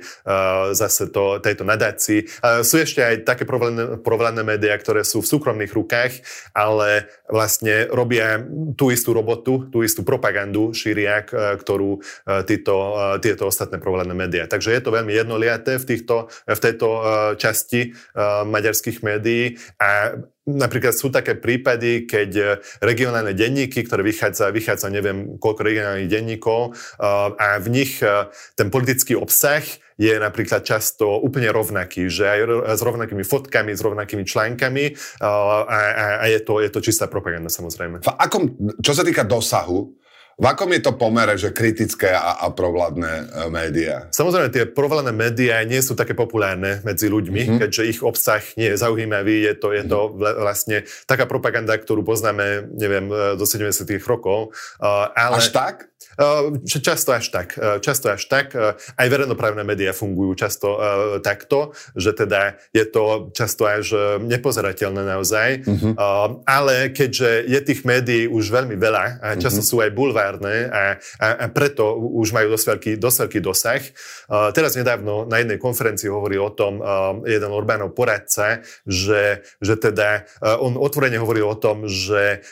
zase 0.73 1.09
to, 1.11 1.37
tejto 1.43 1.67
nadácii. 1.67 2.25
Sú 2.63 2.79
ešte 2.81 3.03
aj 3.03 3.15
také 3.27 3.43
provládne 4.01 4.43
médiá, 4.43 4.77
ktoré 4.79 5.03
sú 5.03 5.21
v 5.21 5.29
súkromných 5.29 5.73
rukách, 5.73 6.06
ale 6.53 7.09
vlastne 7.27 7.87
robia 7.89 8.41
tú 8.75 8.89
istú 8.89 9.11
robotu, 9.11 9.67
tú 9.69 9.83
istú 9.83 10.01
propagandu 10.03 10.71
šíria, 10.71 11.23
ktorú 11.27 11.99
e, 11.99 12.43
títo, 12.47 12.75
e, 12.95 13.23
tieto 13.23 13.49
ostatné 13.49 13.77
provládne 13.81 14.15
médiá. 14.15 14.45
Takže 14.47 14.73
je 14.73 14.81
to 14.81 14.95
veľmi 14.95 15.13
jednoliaté 15.13 15.77
v, 15.77 15.85
týchto, 15.85 16.31
v 16.47 16.59
tejto 16.59 16.87
e, 16.87 17.01
časti 17.39 17.91
maďarských 18.47 19.03
médií 19.03 19.59
a 19.81 20.19
Napríklad 20.47 20.95
sú 20.95 21.11
také 21.11 21.35
prípady, 21.35 22.07
keď 22.07 22.63
regionálne 22.79 23.35
denníky, 23.35 23.83
ktoré 23.83 23.99
vychádza, 23.99 24.47
vychádza 24.55 24.87
neviem 24.87 25.35
koľko 25.43 25.59
regionálnych 25.59 26.07
denníkov 26.07 26.71
a 27.03 27.59
v 27.59 27.67
nich 27.67 27.99
ten 28.55 28.71
politický 28.71 29.19
obsah 29.19 29.59
je 29.97 30.13
napríklad 30.13 30.61
často 30.61 31.17
úplne 31.19 31.49
rovnaký, 31.49 32.05
že 32.07 32.29
aj 32.29 32.39
s 32.77 32.81
rovnakými 32.85 33.25
fotkami, 33.25 33.73
s 33.73 33.81
rovnakými 33.81 34.23
článkami 34.23 34.93
a, 35.25 35.29
a, 35.65 35.77
a 36.21 36.25
je, 36.29 36.39
to, 36.45 36.61
je 36.61 36.69
to 36.69 36.79
čistá 36.85 37.09
propaganda 37.09 37.49
samozrejme. 37.49 38.05
V 38.05 38.09
akom, 38.13 38.53
čo 38.77 38.93
sa 38.93 39.01
týka 39.01 39.25
dosahu, 39.25 39.97
v 40.37 40.45
akom 40.45 40.69
je 40.69 40.85
to 40.85 40.93
pomere, 40.93 41.33
že 41.33 41.49
kritické 41.49 42.13
a, 42.13 42.45
a 42.45 42.53
provládne 42.53 43.09
e, 43.09 43.25
médiá? 43.49 44.05
Samozrejme, 44.13 44.53
tie 44.53 44.69
provládne 44.69 45.09
médiá 45.09 45.65
nie 45.65 45.81
sú 45.81 45.97
také 45.97 46.13
populárne 46.13 46.77
medzi 46.85 47.09
ľuďmi, 47.09 47.41
mm-hmm. 47.41 47.59
keďže 47.65 47.83
ich 47.89 47.99
obsah 48.05 48.45
nie 48.53 48.69
je 48.69 48.77
zaujímavý. 48.77 49.49
Je 49.49 49.53
to, 49.57 49.73
je 49.73 49.83
to 49.89 49.99
mhm. 50.13 50.37
vlastne 50.37 50.77
taká 51.09 51.25
propaganda, 51.25 51.73
ktorú 51.73 52.05
poznáme, 52.05 52.69
neviem, 52.69 53.09
e, 53.09 53.33
do 53.33 53.49
70 53.49 53.89
rokov. 54.05 54.53
Ale... 54.77 55.41
Až 55.41 55.49
tak? 55.49 55.89
Často 56.65 57.13
až 57.13 57.29
tak. 57.29 57.53
Často 57.81 58.09
až 58.09 58.25
tak. 58.25 58.57
Aj 58.73 59.07
verejnoprávne 59.07 59.61
médiá 59.61 59.93
fungujú 59.93 60.33
často 60.33 60.73
takto, 61.21 61.77
že 61.93 62.09
teda 62.17 62.57
je 62.73 62.85
to 62.89 63.29
často 63.37 63.69
až 63.69 64.17
nepozerateľné 64.25 65.05
naozaj. 65.05 65.49
Uh-huh. 65.69 65.93
Ale 66.49 66.89
keďže 66.89 67.45
je 67.45 67.59
tých 67.61 67.85
médií 67.85 68.25
už 68.25 68.49
veľmi 68.49 68.73
veľa 68.81 69.21
a 69.21 69.27
často 69.37 69.61
uh-huh. 69.61 69.69
sú 69.69 69.85
aj 69.85 69.93
bulvárne 70.27 70.67
a, 70.67 70.83
a, 71.23 71.27
a 71.43 71.45
preto 71.47 71.95
už 71.95 72.35
majú 72.35 72.51
dosť 72.51 72.65
veľký, 72.67 72.91
dosť 72.99 73.17
veľký 73.23 73.39
dosah. 73.39 73.83
Teraz 74.51 74.75
nedávno 74.75 75.23
na 75.23 75.39
jednej 75.39 75.55
konferencii 75.55 76.11
hovoril 76.11 76.43
o 76.43 76.51
tom 76.51 76.83
jeden 77.23 77.51
Orbánov 77.51 77.95
poradca, 77.95 78.59
že, 78.83 79.47
že 79.63 79.75
teda 79.79 80.27
on 80.59 80.75
otvorene 80.75 81.17
hovoril 81.19 81.47
o 81.47 81.57
tom, 81.57 81.87
že 81.87 82.43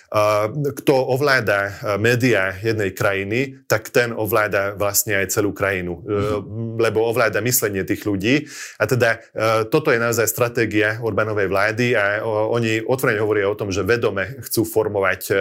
kto 0.63 0.93
ovláda 0.93 1.75
médiá 1.99 2.55
jednej 2.63 2.95
krajiny, 2.95 3.67
tak 3.67 3.91
ten 3.91 4.15
ovláda 4.15 4.77
vlastne 4.79 5.19
aj 5.19 5.35
celú 5.35 5.51
krajinu, 5.51 5.99
mm-hmm. 5.99 6.79
lebo 6.79 7.03
ovláda 7.03 7.43
myslenie 7.43 7.83
tých 7.83 8.07
ľudí. 8.07 8.47
A 8.79 8.87
teda 8.87 9.19
e, 9.33 9.67
toto 9.67 9.89
je 9.91 9.99
naozaj 9.99 10.29
stratégia 10.29 11.01
Orbánovej 11.01 11.49
vlády 11.49 11.87
a 11.97 12.21
oni 12.25 12.83
otvorene 12.85 13.19
hovoria 13.21 13.49
o 13.49 13.57
tom, 13.57 13.73
že 13.73 13.85
vedome 13.85 14.39
chcú 14.45 14.63
formovať 14.63 15.21
e, 15.27 15.33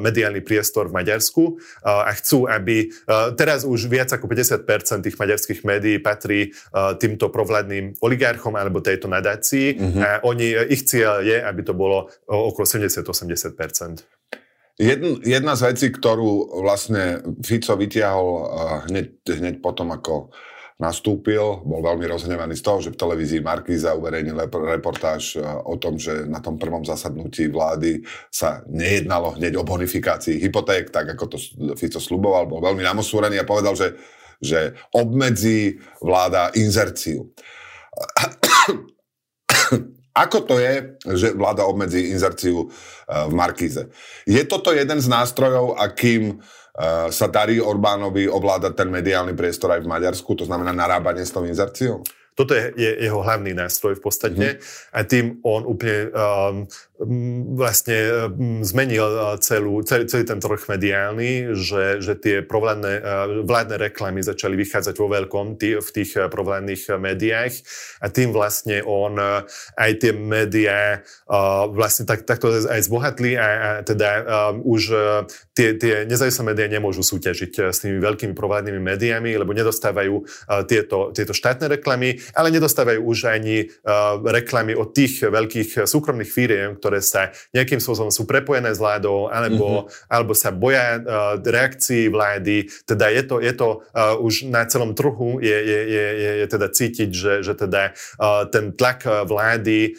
mediálny 0.00 0.42
priestor 0.42 0.90
v 0.90 0.96
Maďarsku 0.98 1.42
a 1.84 2.10
chcú, 2.16 2.50
aby 2.50 2.90
teraz 3.38 3.62
už 3.62 3.86
viac 3.86 4.10
ako 4.10 4.26
50% 4.26 5.06
tých 5.06 5.16
maďarských 5.18 5.60
médií 5.62 5.96
patrí 6.02 6.50
týmto 6.98 7.30
provládnym 7.30 7.98
oligarchom 8.02 8.54
alebo 8.56 8.82
tejto 8.82 9.06
nadácii 9.10 9.78
mm-hmm. 9.78 10.02
a 10.02 10.08
oni, 10.26 10.46
ich 10.70 10.86
cieľ 10.86 11.22
je, 11.22 11.38
aby 11.38 11.60
to 11.62 11.72
bolo 11.74 12.08
okolo 12.26 12.64
70-80%. 12.64 14.06
Jedn, 14.76 15.24
jedna 15.24 15.56
z 15.56 15.72
vecí, 15.72 15.86
ktorú 15.88 16.60
vlastne 16.60 17.24
Fico 17.40 17.80
vytiahol 17.80 18.28
hneď, 18.84 19.24
hneď 19.24 19.54
potom, 19.64 19.88
ako 19.88 20.36
nastúpil, 20.76 21.64
bol 21.64 21.80
veľmi 21.80 22.04
rozhnevaný 22.04 22.52
z 22.52 22.64
toho, 22.64 22.78
že 22.84 22.92
v 22.92 23.00
televízii 23.00 23.40
Markíza 23.40 23.96
uverejnil 23.96 24.36
reportáž 24.76 25.40
o 25.64 25.80
tom, 25.80 25.96
že 25.96 26.28
na 26.28 26.44
tom 26.44 26.60
prvom 26.60 26.84
zasadnutí 26.84 27.48
vlády 27.48 28.04
sa 28.28 28.60
nejednalo 28.68 29.40
hneď 29.40 29.56
o 29.56 29.64
bonifikácii 29.64 30.36
hypoték, 30.36 30.92
tak 30.92 31.16
ako 31.16 31.24
to 31.32 31.36
Fico 31.80 31.96
sluboval, 31.96 32.44
bol 32.44 32.60
veľmi 32.60 32.84
namosúrený 32.84 33.40
a 33.40 33.48
povedal, 33.48 33.72
že, 33.72 33.96
že 34.36 34.76
obmedzí 34.92 35.80
vláda 36.04 36.52
inzerciu. 36.52 37.32
Ako 40.16 40.48
to 40.48 40.56
je, 40.56 40.96
že 41.12 41.36
vláda 41.36 41.68
obmedzí 41.68 42.08
inzerciu 42.08 42.64
e, 42.64 42.66
v 43.28 43.32
Markíze? 43.36 43.92
Je 44.24 44.40
toto 44.48 44.72
jeden 44.72 44.96
z 44.96 45.12
nástrojov, 45.12 45.76
akým 45.76 46.32
e, 46.32 46.36
sa 47.08 47.26
darí 47.32 47.56
Orbánovi 47.56 48.28
ovládať 48.28 48.76
ten 48.76 48.92
mediálny 48.92 49.32
priestor 49.32 49.72
aj 49.72 49.80
v 49.80 49.88
Maďarsku, 49.88 50.28
to 50.36 50.44
znamená 50.44 50.76
narábanie 50.76 51.24
s 51.24 51.32
tou 51.32 51.40
inzerciou? 51.48 52.04
Toto 52.36 52.52
je, 52.52 52.68
je 52.76 52.90
jeho 53.08 53.24
hlavný 53.24 53.56
nástroj 53.56 53.96
v 53.96 54.02
podstate. 54.04 54.60
Mm-hmm. 54.60 54.92
a 54.92 54.98
tým 55.08 55.40
on 55.40 55.64
úplne 55.64 56.12
um, 56.12 56.56
vlastne 57.56 58.28
zmenil 58.64 59.36
celú, 59.44 59.84
celý, 59.84 60.08
celý 60.08 60.24
ten 60.24 60.40
trh 60.40 60.64
mediálny, 60.64 61.52
že, 61.52 62.00
že 62.00 62.16
tie 62.16 62.40
provládne, 62.40 62.94
vládne 63.44 63.76
reklamy 63.76 64.24
začali 64.24 64.56
vychádzať 64.56 64.96
vo 64.96 65.12
veľkom 65.12 65.60
tý, 65.60 65.76
v 65.76 65.88
tých 65.92 66.16
provládnych 66.16 66.96
médiách. 66.96 67.52
A 68.00 68.08
tým 68.08 68.32
vlastne 68.32 68.80
on 68.80 69.20
aj 69.76 69.90
tie 70.00 70.12
médiá 70.16 71.04
vlastne 71.72 72.08
tak, 72.08 72.24
takto 72.24 72.48
aj 72.64 72.80
zbohatli 72.88 73.36
a, 73.36 73.44
a 73.44 73.70
teda 73.84 74.08
um, 74.24 74.64
už 74.64 74.82
tie, 75.52 75.76
tie 75.76 76.08
nezávislé 76.08 76.42
médiá 76.48 76.68
nemôžu 76.68 77.04
súťažiť 77.04 77.72
s 77.72 77.78
tými 77.84 78.00
veľkými 78.00 78.32
provládnymi 78.32 78.80
médiami, 78.80 79.36
lebo 79.36 79.52
nedostávajú 79.52 80.24
tieto, 80.64 81.12
tieto 81.12 81.32
štátne 81.36 81.68
reklamy 81.68 82.16
ale 82.32 82.48
nedostávajú 82.50 83.00
už 83.04 83.18
ani 83.28 83.68
reklamy 84.24 84.72
od 84.72 84.96
tých 84.96 85.22
veľkých 85.26 85.84
súkromných 85.84 86.30
firiem, 86.30 86.74
ktoré 86.80 87.04
sa 87.04 87.30
nejakým 87.52 87.78
spôsobom 87.78 88.10
sú 88.10 88.24
prepojené 88.24 88.72
s 88.72 88.80
vládou, 88.80 89.28
alebo, 89.28 89.86
mm-hmm. 89.86 90.10
alebo 90.10 90.32
sa 90.32 90.50
boja 90.50 90.98
reakcií 91.42 92.08
vlády. 92.08 92.70
Teda 92.88 93.12
je 93.12 93.22
to, 93.26 93.36
je 93.42 93.52
to 93.52 93.68
už 94.22 94.48
na 94.48 94.64
celom 94.66 94.96
trhu 94.96 95.38
je, 95.42 95.52
je, 95.52 95.80
je, 95.86 96.06
je, 96.16 96.32
je 96.42 96.46
teda 96.46 96.66
cítiť, 96.70 97.10
že, 97.12 97.34
že 97.44 97.52
teda 97.52 97.92
ten 98.50 98.72
tlak 98.72 99.04
vlády 99.26 99.98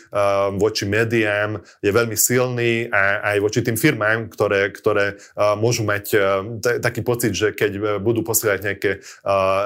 voči 0.58 0.86
médiám 0.88 1.62
je 1.84 1.92
veľmi 1.92 2.18
silný 2.18 2.90
a 2.90 3.34
aj 3.36 3.38
voči 3.44 3.60
tým 3.62 3.78
firmám, 3.78 4.32
ktoré, 4.32 4.72
ktoré 4.74 5.20
môžu 5.60 5.84
mať 5.86 6.06
t- 6.64 6.80
taký 6.80 7.02
pocit, 7.04 7.34
že 7.36 7.54
keď 7.54 8.02
budú 8.02 8.24
posielať 8.24 8.60
nejaké 8.64 8.92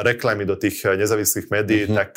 reklamy 0.03 0.43
do 0.43 0.57
tých 0.57 0.83
nezávislých 0.83 1.47
médií, 1.53 1.83
mm-hmm. 1.87 1.97
tak 1.97 2.11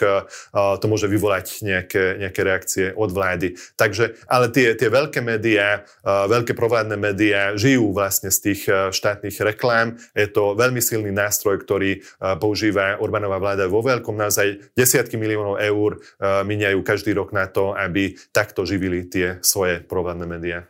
to 0.52 0.86
môže 0.86 1.08
vyvolať 1.08 1.62
nejaké, 1.62 2.20
nejaké 2.20 2.40
reakcie 2.44 2.86
od 2.94 3.10
vlády. 3.10 3.56
Takže, 3.78 4.18
ale 4.28 4.50
tie, 4.50 4.74
tie 4.74 4.88
veľké 4.90 5.20
médiá, 5.24 5.82
veľké 6.04 6.52
provládne 6.52 6.96
médiá 6.96 7.54
žijú 7.56 7.94
vlastne 7.94 8.28
z 8.28 8.38
tých 8.50 8.60
štátnych 8.94 9.36
reklám. 9.42 9.96
Je 10.12 10.28
to 10.30 10.54
veľmi 10.58 10.80
silný 10.82 11.14
nástroj, 11.14 11.62
ktorý 11.62 12.04
používa 12.38 12.98
Orbánová 13.00 13.40
vláda 13.40 13.64
vo 13.70 13.80
veľkom. 13.84 14.16
Naozaj 14.16 14.74
desiatky 14.74 15.16
miliónov 15.16 15.60
eur 15.62 15.98
miniajú 16.20 16.80
každý 16.84 17.14
rok 17.14 17.32
na 17.32 17.46
to, 17.48 17.72
aby 17.76 18.16
takto 18.32 18.66
živili 18.66 19.06
tie 19.08 19.38
svoje 19.40 19.80
provládne 19.84 20.26
médiá. 20.26 20.66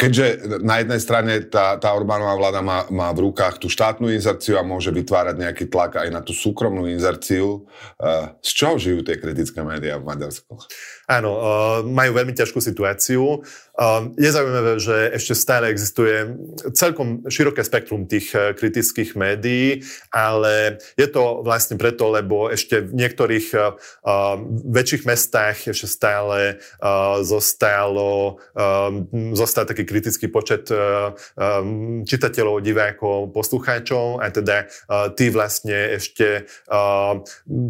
Keďže 0.00 0.56
na 0.64 0.80
jednej 0.80 0.96
strane 0.96 1.44
tá, 1.44 1.76
tá 1.76 1.92
Orbánová 1.92 2.32
vláda 2.40 2.64
má, 2.64 2.88
má 2.88 3.12
v 3.12 3.28
rukách 3.28 3.60
tú 3.60 3.68
štátnu 3.68 4.08
inzerciu 4.08 4.56
a 4.56 4.64
môže 4.64 4.88
vytvárať 4.88 5.36
nejaký 5.36 5.68
tlak 5.68 6.00
aj 6.00 6.08
na 6.08 6.24
tú 6.24 6.32
súkromnú 6.32 6.88
inzerciu, 6.88 7.68
uh, 8.00 8.32
z 8.40 8.50
čoho 8.56 8.80
žijú 8.80 9.04
tie 9.04 9.20
kritické 9.20 9.60
médiá 9.60 10.00
v 10.00 10.08
Maďarsku? 10.08 10.56
Áno, 11.04 11.30
uh, 11.36 11.42
majú 11.84 12.16
veľmi 12.16 12.32
ťažkú 12.32 12.64
situáciu. 12.64 13.44
Uh, 13.76 14.08
je 14.16 14.32
zaujímavé, 14.32 14.80
že 14.80 15.12
ešte 15.20 15.36
stále 15.36 15.68
existuje 15.68 16.32
celkom 16.72 17.28
široké 17.28 17.60
spektrum 17.60 18.08
tých 18.08 18.32
kritických 18.32 19.20
médií, 19.20 19.84
ale 20.08 20.80
je 20.96 21.08
to 21.12 21.44
vlastne 21.44 21.76
preto, 21.76 22.08
lebo 22.08 22.48
ešte 22.48 22.88
v 22.88 22.96
niektorých 22.96 23.52
väčších 24.70 25.02
mestách 25.04 25.72
ešte 25.72 25.88
stále 25.90 26.38
zostalo, 27.26 28.38
zostal 29.34 29.64
taký 29.66 29.89
kritický 29.90 30.30
počet 30.30 30.70
uh, 30.70 31.10
um, 31.34 32.06
čitateľov, 32.06 32.62
divákov, 32.62 33.34
poslucháčov 33.34 34.22
a 34.22 34.30
teda 34.30 34.70
uh, 34.70 35.10
tí 35.10 35.34
vlastne 35.34 35.98
ešte 35.98 36.46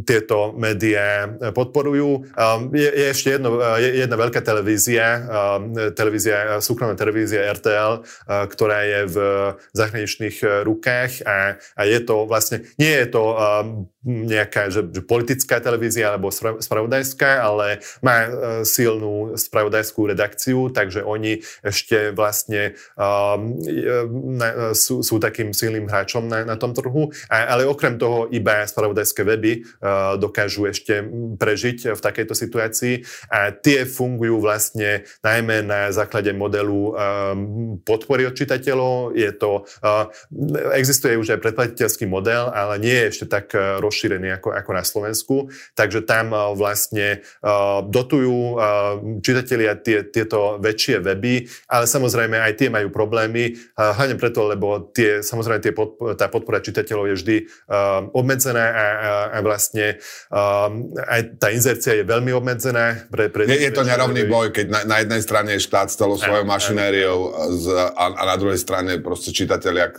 tieto 0.04 0.52
médiá 0.56 1.30
podporujú. 1.54 2.28
Je, 2.74 2.88
ešte 3.10 3.38
jedno, 3.38 3.60
eh, 3.60 4.04
jedna 4.04 4.16
veľká 4.18 4.40
televízia, 4.44 5.06
eh, 5.16 5.90
televízia, 5.96 6.36
eh, 6.36 6.48
súkromná 6.60 6.94
televízia 6.98 7.48
RTL, 7.54 8.02
ktorá 8.26 8.84
je 8.84 9.00
v 9.10 9.16
zahraničných 9.72 10.64
rukách 10.66 11.24
a, 11.24 11.56
a 11.56 11.82
je 11.86 12.00
to 12.04 12.26
vlastne, 12.26 12.66
nie 12.76 12.90
je 12.90 13.06
to 13.10 13.22
nejaká 14.06 14.72
že, 14.72 14.88
že 14.88 15.04
politická 15.04 15.60
televízia 15.60 16.12
alebo 16.12 16.32
spravodajská, 16.32 17.44
ale 17.44 17.84
má 18.00 18.26
silnú 18.64 19.36
spravodajskú 19.36 20.08
redakciu, 20.08 20.72
takže 20.72 21.04
oni 21.04 21.44
ešte 21.60 22.16
vlastne 22.16 22.80
um, 22.96 23.60
na, 24.40 24.72
sú, 24.72 25.04
sú 25.04 25.20
takým 25.20 25.52
silným 25.52 25.84
hráčom 25.84 26.24
na, 26.24 26.48
na 26.48 26.56
tom 26.56 26.72
trhu, 26.72 27.12
a, 27.28 27.52
ale 27.52 27.68
okrem 27.68 28.00
toho 28.00 28.24
iba 28.32 28.64
spravodajské 28.64 29.20
weby 29.20 29.52
uh, 29.60 30.16
dokážu 30.16 30.64
ešte 30.64 31.04
prežiť 31.36 31.92
v 31.92 32.00
takejto 32.00 32.32
situácii 32.32 32.94
a 33.28 33.52
tie 33.52 33.84
fungujú 33.84 34.40
vlastne 34.40 35.04
najmä 35.20 35.60
na 35.60 35.92
základe 35.92 36.32
modelu 36.32 36.82
um, 36.88 36.94
podpory 37.84 38.24
od 38.24 38.32
čitateľov. 38.32 39.12
Je 39.12 39.30
to, 39.36 39.68
uh, 39.84 40.08
existuje 40.72 41.20
už 41.20 41.36
aj 41.36 41.42
predplatiteľský 41.44 42.08
model, 42.08 42.48
ale 42.48 42.80
nie 42.80 42.96
je 42.96 43.08
ešte 43.12 43.26
tak 43.28 43.52
uh, 43.52 43.76
rozšírený 43.90 44.38
ako, 44.38 44.54
ako 44.54 44.70
na 44.70 44.84
Slovensku, 44.86 45.36
takže 45.74 46.06
tam 46.06 46.30
uh, 46.30 46.54
vlastne 46.54 47.26
uh, 47.42 47.82
dotujú 47.82 48.38
uh, 48.54 48.62
čitatelia 49.18 49.74
tie, 49.74 50.06
tieto 50.06 50.62
väčšie 50.62 51.02
weby, 51.02 51.50
ale 51.66 51.84
samozrejme 51.90 52.38
aj 52.38 52.52
tie 52.54 52.68
majú 52.70 52.94
problémy, 52.94 53.58
hlavne 53.74 54.14
preto, 54.14 54.46
lebo 54.46 54.92
tie, 54.94 55.24
samozrejme 55.24 55.58
tie 55.58 55.74
podp- 55.74 56.14
tá 56.14 56.30
podpora 56.30 56.62
čitateľov 56.62 57.10
je 57.10 57.14
vždy 57.18 57.36
obmedzená 58.14 58.60
a, 58.60 58.86
a, 58.86 59.12
a 59.34 59.38
vlastne 59.40 59.98
aj 60.94 61.20
tá 61.40 61.48
inzercia 61.50 61.98
je 61.98 62.04
veľmi 62.06 62.30
obmedzená 62.30 63.10
pre, 63.10 63.32
pre, 63.32 63.48
je, 63.48 63.58
je 63.58 63.72
to 63.74 63.82
nerovný 63.82 64.28
boj, 64.28 64.54
keď 64.54 64.66
na, 64.70 64.80
na 64.86 64.96
jednej 65.02 65.20
strane 65.24 65.50
je 65.56 65.66
štát 65.66 65.88
s 65.90 65.98
celou 65.98 66.20
svojou 66.20 66.46
mašinériou 66.46 67.18
a, 67.96 68.04
a 68.14 68.22
na 68.30 68.36
druhej 68.36 68.60
strane 68.60 69.00
proste 69.00 69.34
čitatelia, 69.34 69.90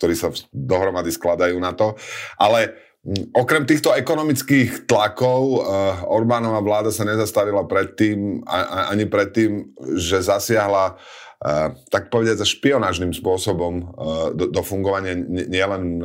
ktorí 0.00 0.14
sa 0.16 0.34
dohromady 0.50 1.12
skladajú 1.14 1.56
na 1.60 1.76
to. 1.76 1.94
Ale 2.40 2.89
Okrem 3.32 3.64
týchto 3.64 3.96
ekonomických 3.96 4.84
tlakov 4.84 5.64
uh, 5.64 6.04
Orbánova 6.04 6.60
vláda 6.60 6.92
sa 6.92 7.08
nezastavila 7.08 7.64
predtým, 7.64 8.44
ani 8.92 9.08
predtým, 9.08 9.72
že 9.96 10.20
zasiahla 10.20 11.00
Uh, 11.40 11.72
tak 11.88 12.12
povedať, 12.12 12.44
špionážnym 12.44 13.16
spôsobom 13.16 13.96
uh, 13.96 14.28
do, 14.36 14.52
do 14.52 14.60
fungovania 14.60 15.16
nielen 15.24 16.04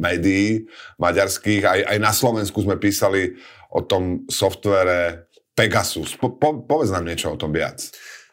médií 0.00 0.64
maďarských, 0.96 1.60
aj, 1.60 1.80
aj 1.92 1.98
na 2.00 2.08
Slovensku 2.08 2.56
sme 2.64 2.80
písali 2.80 3.36
o 3.68 3.84
tom 3.84 4.24
softvere 4.32 5.28
Pegasus. 5.52 6.16
Po, 6.16 6.32
po, 6.40 6.64
povedz 6.64 6.88
nám 6.88 7.04
niečo 7.04 7.36
o 7.36 7.36
tom 7.36 7.52
viac. 7.52 7.84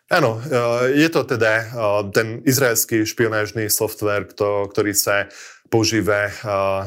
Áno, 0.07 0.39
je 0.95 1.11
to 1.11 1.27
teda 1.27 1.75
ten 2.15 2.39
izraelský 2.47 3.03
špionážny 3.03 3.67
software, 3.67 4.23
ktorý 4.31 4.95
sa 4.95 5.27
používa 5.69 6.33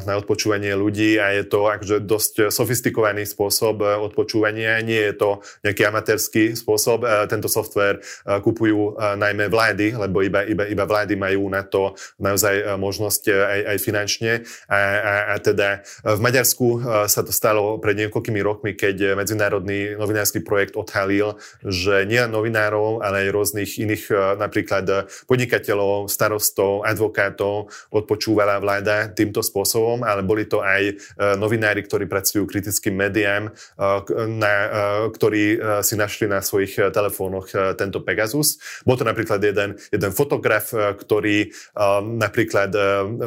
na 0.03 0.19
odpočúvanie 0.19 0.75
ľudí 0.75 1.17
a 1.17 1.39
je 1.39 1.47
to 1.47 1.71
akože 1.71 2.03
dosť 2.03 2.35
sofistikovaný 2.51 3.25
spôsob 3.25 3.79
e, 3.81 3.87
odpočúvania. 4.03 4.83
Nie 4.83 5.11
je 5.11 5.15
to 5.15 5.31
nejaký 5.63 5.87
amatérsky 5.87 6.43
spôsob. 6.59 7.07
E, 7.07 7.31
tento 7.31 7.47
software 7.47 8.03
e, 8.03 8.43
kupujú 8.43 8.99
najmä 8.99 9.47
vlády, 9.47 9.95
lebo 9.95 10.27
iba, 10.27 10.43
iba, 10.43 10.67
iba 10.67 10.85
vlády 10.85 11.15
majú 11.15 11.47
na 11.47 11.63
to 11.63 11.95
naozaj 12.19 12.75
možnosť 12.77 13.23
aj, 13.31 13.61
aj 13.71 13.79
finančne. 13.79 14.33
A, 14.67 14.77
a, 14.77 15.15
a 15.33 15.35
teda 15.39 15.87
v 16.03 16.21
Maďarsku 16.21 16.83
sa 17.07 17.23
to 17.23 17.31
stalo 17.31 17.79
pred 17.79 17.95
niekoľkými 17.95 18.41
rokmi, 18.43 18.75
keď 18.75 19.15
medzinárodný 19.15 19.95
novinársky 19.95 20.43
projekt 20.43 20.75
odhalil, 20.75 21.39
že 21.63 22.03
nie 22.11 22.19
novinárov, 22.27 22.99
ale 23.07 23.29
aj 23.29 23.29
rôznych 23.31 23.71
iných 23.79 24.05
napríklad 24.43 25.07
podnikateľov, 25.31 26.11
starostov, 26.11 26.83
advokátov 26.83 27.71
odpočúvala 27.95 28.59
vláda 28.59 28.72
vláda 28.73 29.13
týmto 29.13 29.45
spôsobom, 29.45 30.01
ale 30.01 30.25
boli 30.25 30.49
to 30.49 30.65
aj 30.65 30.83
e, 30.89 30.95
novinári, 31.37 31.85
ktorí 31.85 32.09
pracujú 32.09 32.49
kritickým 32.49 32.97
médiám, 32.97 33.53
e, 33.53 33.53
na, 34.33 34.55
e, 34.65 34.69
ktorí 35.13 35.45
si 35.85 35.95
našli 36.01 36.25
na 36.25 36.41
svojich 36.41 36.79
telefónoch 36.95 37.53
tento 37.77 38.01
Pegasus. 38.01 38.57
Bol 38.89 38.97
to 38.97 39.05
napríklad 39.05 39.43
jeden, 39.43 39.77
jeden 39.91 40.13
fotograf, 40.15 40.71
ktorý 40.73 41.51
napríklad 42.17 42.71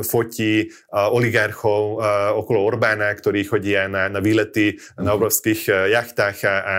fotí 0.07 0.71
oligarchov 0.89 1.99
okolo 2.39 2.63
Orbána, 2.63 3.11
ktorí 3.11 3.43
chodia 3.45 3.91
na, 3.91 4.07
na 4.07 4.23
výlety 4.23 4.79
na 4.97 5.13
mhm. 5.13 5.15
obrovských 5.19 5.61
jachtách 5.91 6.37
a, 6.47 6.55
a, 6.55 6.77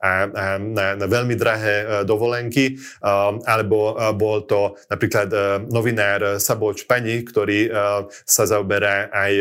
a, 0.00 0.10
a 0.26 0.44
na, 0.58 0.96
na 0.96 1.06
veľmi 1.06 1.36
drahé 1.36 2.04
dovolenky. 2.08 2.80
Alebo 3.44 3.94
bol 4.16 4.48
to 4.48 4.80
napríklad 4.88 5.28
novinár 5.68 6.40
Saboč 6.40 6.88
Pani, 6.88 7.20
ktorý 7.20 7.68
sa 8.24 8.46
zaoberá 8.46 9.10
aj 9.10 9.34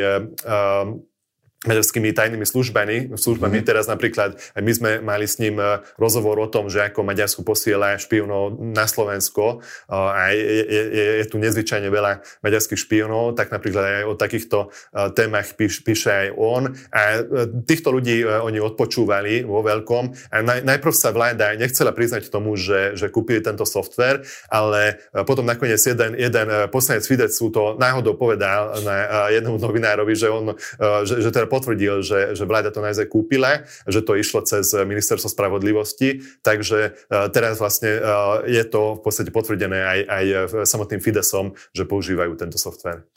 maďarskými 1.68 2.16
tajnými 2.16 2.48
službami. 2.48 3.12
službami. 3.20 3.60
Mm. 3.60 3.66
Teraz 3.68 3.92
napríklad 3.92 4.40
my 4.56 4.72
sme 4.72 4.92
mali 5.04 5.28
s 5.28 5.44
ním 5.44 5.60
e, 5.60 5.84
rozhovor 6.00 6.40
o 6.40 6.48
tom, 6.48 6.72
že 6.72 6.88
ako 6.88 7.04
Maďarsku 7.04 7.44
posiela 7.44 8.00
špionov 8.00 8.56
na 8.64 8.88
Slovensko 8.88 9.60
a 9.92 10.32
je, 10.32 10.40
je, 10.40 10.84
je, 10.88 11.06
je 11.20 11.26
tu 11.28 11.36
nezvyčajne 11.36 11.92
veľa 11.92 12.24
maďarských 12.40 12.80
špionov, 12.80 13.36
tak 13.36 13.52
napríklad 13.52 13.84
aj 13.84 14.06
o 14.08 14.16
takýchto 14.16 14.58
e, 14.64 14.68
témach 15.12 15.52
píš, 15.60 15.84
píše 15.84 16.08
aj 16.08 16.28
on. 16.40 16.72
A 16.96 17.28
týchto 17.68 17.92
ľudí 17.92 18.24
oni 18.24 18.64
odpočúvali 18.64 19.44
vo 19.44 19.60
veľkom. 19.60 20.32
A 20.32 20.40
naj, 20.40 20.64
najprv 20.64 20.96
sa 20.96 21.12
vláda 21.12 21.60
nechcela 21.60 21.92
priznať 21.92 22.32
tomu, 22.32 22.56
že, 22.56 22.96
že 22.96 23.12
kúpili 23.12 23.44
tento 23.44 23.68
software, 23.68 24.24
ale 24.48 25.02
potom 25.28 25.44
nakoniec 25.44 25.82
jeden, 25.84 26.16
jeden 26.16 26.48
poslanec 26.72 27.04
Fidecu 27.04 27.52
to 27.52 27.64
náhodou 27.76 28.16
povedal 28.16 28.80
na 28.86 29.28
jednému 29.34 29.60
novinárovi, 29.60 30.14
že 30.16 30.28
on, 30.32 30.56
že, 31.04 31.20
že 31.20 31.30
teda 31.34 31.49
potvrdil, 31.50 32.06
že, 32.06 32.38
že 32.38 32.46
vláda 32.46 32.70
to 32.70 32.86
naozaj 32.86 33.10
kúpila, 33.10 33.66
že 33.90 34.06
to 34.06 34.14
išlo 34.14 34.46
cez 34.46 34.72
ministerstvo 34.72 35.28
spravodlivosti, 35.28 36.22
takže 36.46 36.94
e, 37.10 37.18
teraz 37.34 37.58
vlastne 37.58 37.98
e, 37.98 38.02
je 38.48 38.64
to 38.70 38.96
v 38.98 39.02
podstate 39.02 39.34
potvrdené 39.34 39.80
aj, 39.82 40.00
aj 40.06 40.26
samotným 40.70 41.02
Fidesom, 41.02 41.58
že 41.74 41.90
používajú 41.90 42.38
tento 42.38 42.62
software. 42.62 43.10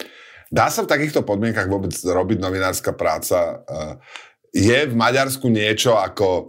Dá 0.49 0.73
sa 0.73 0.85
v 0.85 0.91
takýchto 0.91 1.25
podmienkach 1.25 1.69
vôbec 1.69 1.93
robiť 1.93 2.39
novinárska 2.41 2.97
práca? 2.97 3.37
E, 3.39 3.55
je 4.53 4.79
v 4.89 4.95
Maďarsku 4.97 5.49
niečo 5.49 5.97
ako 5.97 6.49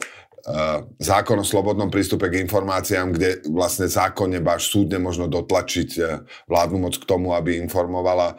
zákon 0.99 1.39
o 1.39 1.47
slobodnom 1.47 1.87
prístupe 1.87 2.27
k 2.27 2.43
informáciám, 2.43 3.15
kde 3.15 3.47
vlastne 3.47 3.87
zákonne 3.87 4.43
až 4.43 4.75
súdne 4.75 4.99
možno 4.99 5.31
dotlačiť 5.31 6.19
vládnu 6.51 6.83
moc 6.83 6.99
k 6.99 7.07
tomu, 7.07 7.31
aby 7.31 7.63
informovala. 7.63 8.35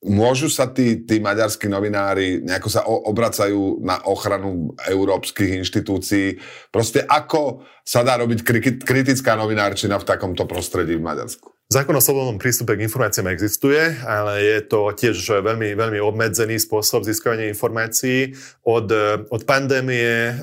Môžu 0.00 0.48
sa 0.48 0.72
tí, 0.72 1.04
tí 1.04 1.20
maďarskí 1.20 1.68
novinári 1.68 2.40
nejako 2.40 2.68
sa 2.72 2.88
o, 2.88 3.04
obracajú 3.12 3.84
na 3.84 4.00
ochranu 4.08 4.72
európskych 4.88 5.60
inštitúcií. 5.60 6.40
Proste 6.72 7.04
ako 7.04 7.68
sa 7.84 8.00
dá 8.00 8.16
robiť 8.16 8.40
kritická 8.80 9.36
novinárčina 9.36 10.00
v 10.00 10.08
takomto 10.08 10.48
prostredí 10.48 10.96
v 10.96 11.04
Maďarsku? 11.04 11.59
Zákon 11.70 11.94
o 11.94 12.02
slobodnom 12.02 12.34
prístupe 12.34 12.74
k 12.74 12.82
informáciám 12.82 13.30
existuje, 13.30 13.78
ale 14.02 14.42
je 14.42 14.58
to 14.66 14.90
tiež 14.90 15.14
veľmi, 15.38 15.78
veľmi 15.78 16.02
obmedzený 16.02 16.58
spôsob 16.58 17.06
získavania 17.06 17.46
informácií. 17.46 18.34
Od, 18.66 18.90
od 19.30 19.42
pandémie 19.46 20.34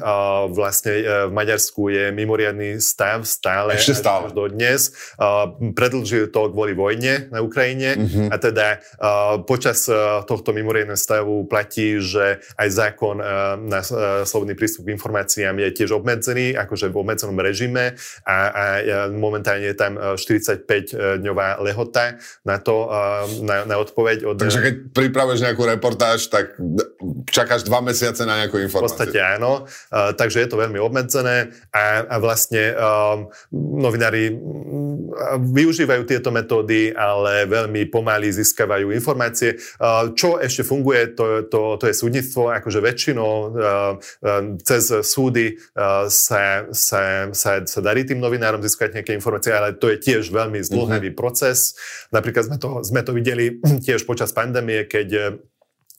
vlastne 0.56 0.94
e, 0.96 1.04
v 1.28 1.32
Maďarsku 1.36 1.92
je 1.92 2.16
mimoriadný 2.16 2.80
stav 2.80 3.28
stále. 3.28 3.76
Ešte 3.76 4.00
stále. 4.00 4.32
Do 4.32 4.48
dnes. 4.48 4.96
Predlžil 5.76 6.32
to 6.32 6.48
kvôli 6.48 6.72
vojne 6.72 7.28
na 7.28 7.44
Ukrajine 7.44 8.00
mm-hmm. 8.00 8.28
a 8.32 8.36
teda 8.40 8.68
počas 9.44 9.84
tohto 10.32 10.56
mimoriadného 10.56 10.96
stavu 10.96 11.44
platí, 11.44 12.00
že 12.00 12.40
aj 12.56 12.68
zákon 12.72 13.20
na 13.68 13.84
slobodný 14.24 14.56
prístup 14.56 14.88
k 14.88 14.96
informáciám 14.96 15.60
je 15.60 15.76
tiež 15.76 15.92
obmedzený, 15.92 16.56
akože 16.56 16.88
v 16.88 16.96
obmedzenom 16.96 17.36
režime 17.36 18.00
a, 18.24 18.36
a 18.48 18.64
momentálne 19.12 19.68
je 19.68 19.76
tam 19.76 20.00
45 20.16 21.17
dňová 21.18 21.62
lehota 21.62 22.22
na 22.46 22.62
to, 22.62 22.88
na, 23.44 23.66
na 23.66 23.76
odpoveď. 23.82 24.18
Od, 24.24 24.36
Takže 24.38 24.62
keď 24.62 24.76
pripravuješ 24.94 25.42
nejakú 25.44 25.64
reportáž, 25.66 26.30
tak 26.30 26.56
čakáš 27.28 27.68
dva 27.68 27.82
mesiace 27.82 28.24
na 28.24 28.46
nejakú 28.46 28.62
informáciu. 28.62 28.94
V 28.94 29.10
podstate 29.10 29.20
áno, 29.20 29.66
takže 29.92 30.46
je 30.46 30.50
to 30.50 30.62
veľmi 30.62 30.80
obmedzené 30.80 31.52
a, 31.74 32.06
a 32.08 32.16
vlastne 32.22 32.74
um, 32.78 33.28
novinári 33.58 34.34
využívajú 35.38 36.04
tieto 36.06 36.30
metódy, 36.30 36.94
ale 36.94 37.50
veľmi 37.50 37.90
pomaly 37.90 38.30
získavajú 38.32 38.94
informácie. 38.94 39.58
Čo 40.14 40.38
ešte 40.38 40.62
funguje, 40.62 41.18
to, 41.18 41.48
to, 41.50 41.76
to 41.82 41.86
je 41.90 41.96
súdnictvo, 41.96 42.54
akože 42.54 42.80
väčšinou 42.80 43.58
cez 44.62 44.84
súdy 45.02 45.58
sa, 46.08 46.68
sa, 46.70 47.02
sa, 47.32 47.52
sa 47.64 47.80
darí 47.82 48.04
tým 48.04 48.20
novinárom 48.22 48.62
získať 48.62 49.00
nejaké 49.00 49.16
informácie, 49.16 49.52
ale 49.56 49.74
to 49.76 49.90
je 49.90 49.98
tiež 49.98 50.30
veľmi 50.30 50.60
zdlhavý 50.62 51.07
proces. 51.14 51.78
Napríklad 52.12 52.50
sme 52.50 52.58
to, 52.58 52.70
sme 52.84 53.02
to 53.04 53.12
videli 53.12 53.60
tiež 53.86 54.08
počas 54.08 54.32
pandémie, 54.32 54.88
keď 54.88 55.40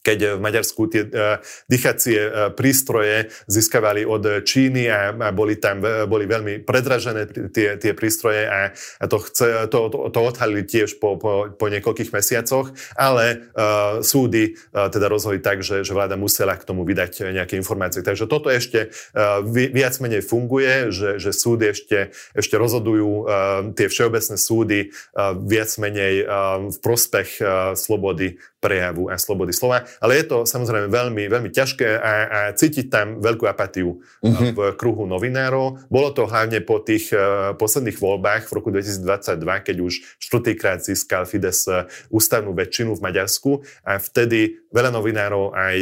keď 0.09 0.41
v 0.41 0.41
Maďarsku 0.41 0.81
tie 0.89 1.05
uh, 1.05 1.37
dýchacie 1.69 2.19
uh, 2.25 2.31
prístroje 2.57 3.29
získavali 3.45 4.09
od 4.09 4.41
Číny 4.49 4.89
a, 4.89 5.13
boli 5.37 5.61
tam 5.61 5.85
boli 6.09 6.25
veľmi 6.25 6.65
predražené 6.65 7.29
tie, 7.53 7.77
tie 7.77 7.93
prístroje 7.93 8.49
a 8.49 8.73
to, 9.05 9.19
chce, 9.21 9.69
to, 9.69 9.93
to, 9.93 9.99
to 10.09 10.21
odhalili 10.21 10.65
tiež 10.65 10.97
po, 11.03 11.21
po, 11.21 11.53
po 11.53 11.67
niekoľkých 11.69 12.11
mesiacoch, 12.15 12.73
ale 12.97 13.53
uh, 13.53 14.01
súdy 14.01 14.57
uh, 14.73 14.89
teda 14.89 15.11
rozhodli 15.11 15.43
tak, 15.43 15.61
že, 15.61 15.85
že 15.85 15.93
vláda 15.93 16.17
musela 16.17 16.57
k 16.57 16.65
tomu 16.65 16.87
vydať 16.87 17.35
nejaké 17.35 17.59
informácie. 17.59 18.01
Takže 18.01 18.31
toto 18.31 18.49
ešte 18.49 18.91
uh, 18.91 19.43
viac 19.45 19.99
menej 19.99 20.25
funguje, 20.25 20.95
že, 20.95 21.19
že 21.21 21.31
súdy 21.35 21.75
ešte, 21.75 22.15
ešte 22.33 22.55
rozhodujú 22.57 23.11
uh, 23.11 23.27
tie 23.75 23.91
všeobecné 23.91 24.37
súdy 24.39 24.81
uh, 24.91 25.35
viac 25.35 25.71
menej 25.77 26.25
uh, 26.25 26.71
v 26.71 26.77
prospech 26.79 27.29
uh, 27.43 27.49
slobody 27.75 28.39
prejavu 28.59 29.07
a 29.07 29.17
slobody 29.19 29.55
slova. 29.55 29.87
Ale 29.99 30.19
je 30.19 30.25
to 30.27 30.37
samozrejme 30.47 30.89
veľmi, 30.91 31.27
veľmi 31.27 31.51
ťažké 31.51 31.89
a, 31.99 32.13
a 32.27 32.41
cítiť 32.55 32.87
tam 32.89 33.07
veľkú 33.19 33.45
apatiu 33.47 33.99
uh-huh. 33.99 34.55
v 34.55 34.59
kruhu 34.79 35.05
novinárov. 35.07 35.91
Bolo 35.91 36.15
to 36.15 36.27
hlavne 36.27 36.63
po 36.63 36.81
tých 36.83 37.11
uh, 37.11 37.55
posledných 37.59 37.99
voľbách 37.99 38.47
v 38.49 38.53
roku 38.55 38.69
2022, 38.71 39.67
keď 39.67 39.77
už 39.83 39.95
štvrtýkrát 40.23 40.79
získal 40.83 41.27
Fides 41.27 41.67
uh, 41.67 41.87
ústavnú 42.09 42.55
väčšinu 42.55 42.95
v 42.95 43.05
Maďarsku 43.05 43.51
a 43.83 43.99
vtedy 43.99 44.63
veľa 44.69 44.93
novinárov 44.93 45.57
aj, 45.57 45.79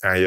aj 0.00 0.20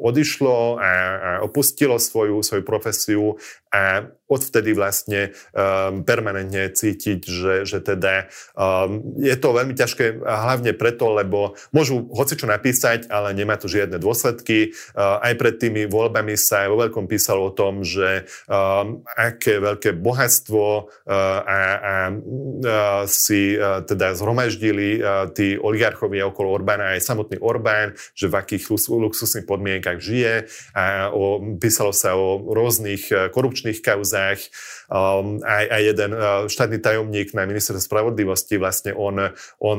odišlo 0.00 0.80
a, 0.80 0.90
a 0.90 1.30
opustilo 1.44 2.00
svoju, 2.00 2.40
svoju 2.40 2.64
profesiu 2.64 3.36
a 3.72 4.04
odvtedy 4.32 4.72
vlastne 4.72 5.32
um, 5.52 6.04
permanentne 6.04 6.72
cítiť, 6.72 7.20
že, 7.20 7.54
že 7.68 7.78
teda 7.84 8.28
um, 8.56 9.16
je 9.20 9.36
to 9.36 9.52
veľmi 9.52 9.76
ťažké 9.76 10.24
hlavne 10.24 10.72
preto, 10.72 11.12
lebo 11.12 11.56
môžu 11.72 12.08
hocičo 12.12 12.48
napísať, 12.48 13.12
ale 13.12 13.36
nemá 13.36 13.60
to 13.60 13.68
žiadne 13.68 14.00
dôsledky. 14.00 14.72
Uh, 14.96 15.20
aj 15.20 15.36
pred 15.36 15.54
tými 15.60 15.84
voľbami 15.84 16.36
sa 16.36 16.64
aj 16.64 16.68
vo 16.72 16.80
veľkom 16.80 17.04
písalo 17.04 17.52
o 17.52 17.56
tom, 17.56 17.84
že 17.84 18.24
um, 18.48 19.04
aké 19.04 19.60
veľké 19.60 20.00
bohatstvo 20.00 20.64
uh, 20.64 21.12
a, 21.44 21.58
a 21.76 21.94
si 23.10 23.58
uh, 23.58 23.82
teda 23.84 24.14
zhromaždili 24.14 25.02
uh, 25.02 25.28
tí 25.34 25.58
oligarchovia 25.58 26.28
okolo 26.30 26.54
Orbána, 26.56 26.94
aj 26.94 27.02
samotný 27.02 27.38
Orbán, 27.42 27.94
že 28.14 28.30
v 28.30 28.38
akých 28.38 28.70
luxusných 28.88 29.46
podmienkach 29.48 29.98
žije 29.98 30.46
a 30.76 31.10
o, 31.10 31.40
písalo 31.58 31.90
sa 31.90 32.14
o 32.14 32.40
rôznych 32.52 33.32
korupčných 33.32 33.82
kauzách. 33.82 34.40
Um, 34.92 35.40
aj, 35.40 35.64
aj 35.72 35.82
jeden 35.82 36.10
štátny 36.52 36.78
tajomník 36.84 37.32
na 37.32 37.48
ministerstve 37.48 37.80
spravodlivosti, 37.80 38.60
vlastne 38.60 38.92
on, 38.92 39.32
on 39.56 39.78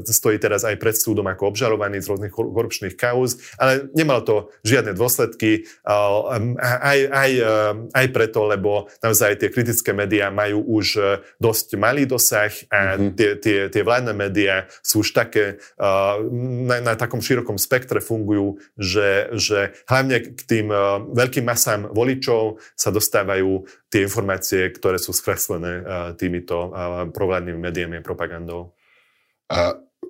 stojí 0.00 0.40
teraz 0.40 0.64
aj 0.64 0.80
pred 0.80 0.96
súdom 0.96 1.28
ako 1.28 1.52
obžalovaný 1.52 2.00
z 2.00 2.08
rôznych 2.08 2.32
korupčných 2.32 2.96
kauz, 2.96 3.36
ale 3.60 3.92
nemal 3.92 4.24
to 4.24 4.48
žiadne 4.64 4.96
dôsledky, 4.96 5.68
aj, 5.84 6.98
aj, 7.12 7.30
aj 7.92 8.06
preto, 8.08 8.48
lebo 8.48 8.88
naozaj 9.04 9.36
tie 9.36 9.52
kritické 9.52 9.92
médiá 9.92 10.32
majú 10.32 10.64
už 10.80 10.86
uh, 10.96 11.20
dosť 11.64 11.80
malý 11.80 12.04
dosah 12.04 12.52
a 12.68 13.00
mm-hmm. 13.00 13.16
tie, 13.16 13.30
tie, 13.40 13.58
tie 13.72 13.82
vládne 13.82 14.12
médiá 14.12 14.68
sú 14.84 15.00
už 15.00 15.16
také 15.16 15.56
uh, 15.80 16.20
na, 16.28 16.84
na 16.84 16.92
takom 16.92 17.24
širokom 17.24 17.56
spektre 17.56 18.04
fungujú, 18.04 18.60
že, 18.76 19.32
že 19.32 19.72
hlavne 19.88 20.36
k 20.36 20.40
tým 20.44 20.68
uh, 20.68 21.00
veľkým 21.08 21.48
masám 21.48 21.88
voličov 21.88 22.60
sa 22.76 22.92
dostáva 22.92 23.14
dostávajú 23.14 23.62
tie 23.94 24.02
informácie, 24.02 24.74
ktoré 24.74 24.98
sú 24.98 25.14
skreslené 25.14 25.86
týmito 26.18 26.74
provládnymi 27.14 27.60
médiami 27.62 28.02
a 28.02 28.02
propagandou. 28.02 28.74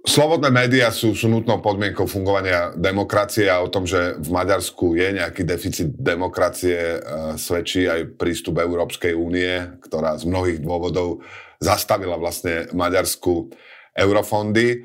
Slobodné 0.09 0.49
médiá 0.49 0.89
sú, 0.89 1.13
sú 1.13 1.29
nutnou 1.29 1.61
podmienkou 1.61 2.09
fungovania 2.09 2.73
demokracie 2.75 3.53
a 3.53 3.61
o 3.61 3.69
tom, 3.69 3.85
že 3.85 4.17
v 4.17 4.29
Maďarsku 4.33 4.97
je 4.97 5.21
nejaký 5.21 5.45
deficit 5.45 5.93
demokracie, 5.93 7.01
svedčí 7.37 7.85
aj 7.85 8.17
prístup 8.17 8.57
Európskej 8.57 9.13
únie, 9.13 9.81
ktorá 9.85 10.17
z 10.17 10.25
mnohých 10.25 10.65
dôvodov 10.65 11.21
zastavila 11.61 12.17
vlastne 12.17 12.71
Maďarsku 12.73 13.51
eurofondy. 13.95 14.85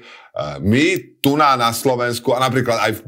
My 0.62 0.84
tu 1.20 1.36
na, 1.36 1.58
na 1.60 1.74
Slovensku, 1.74 2.32
a 2.32 2.40
napríklad 2.40 2.78
aj 2.80 2.92
v 2.96 3.02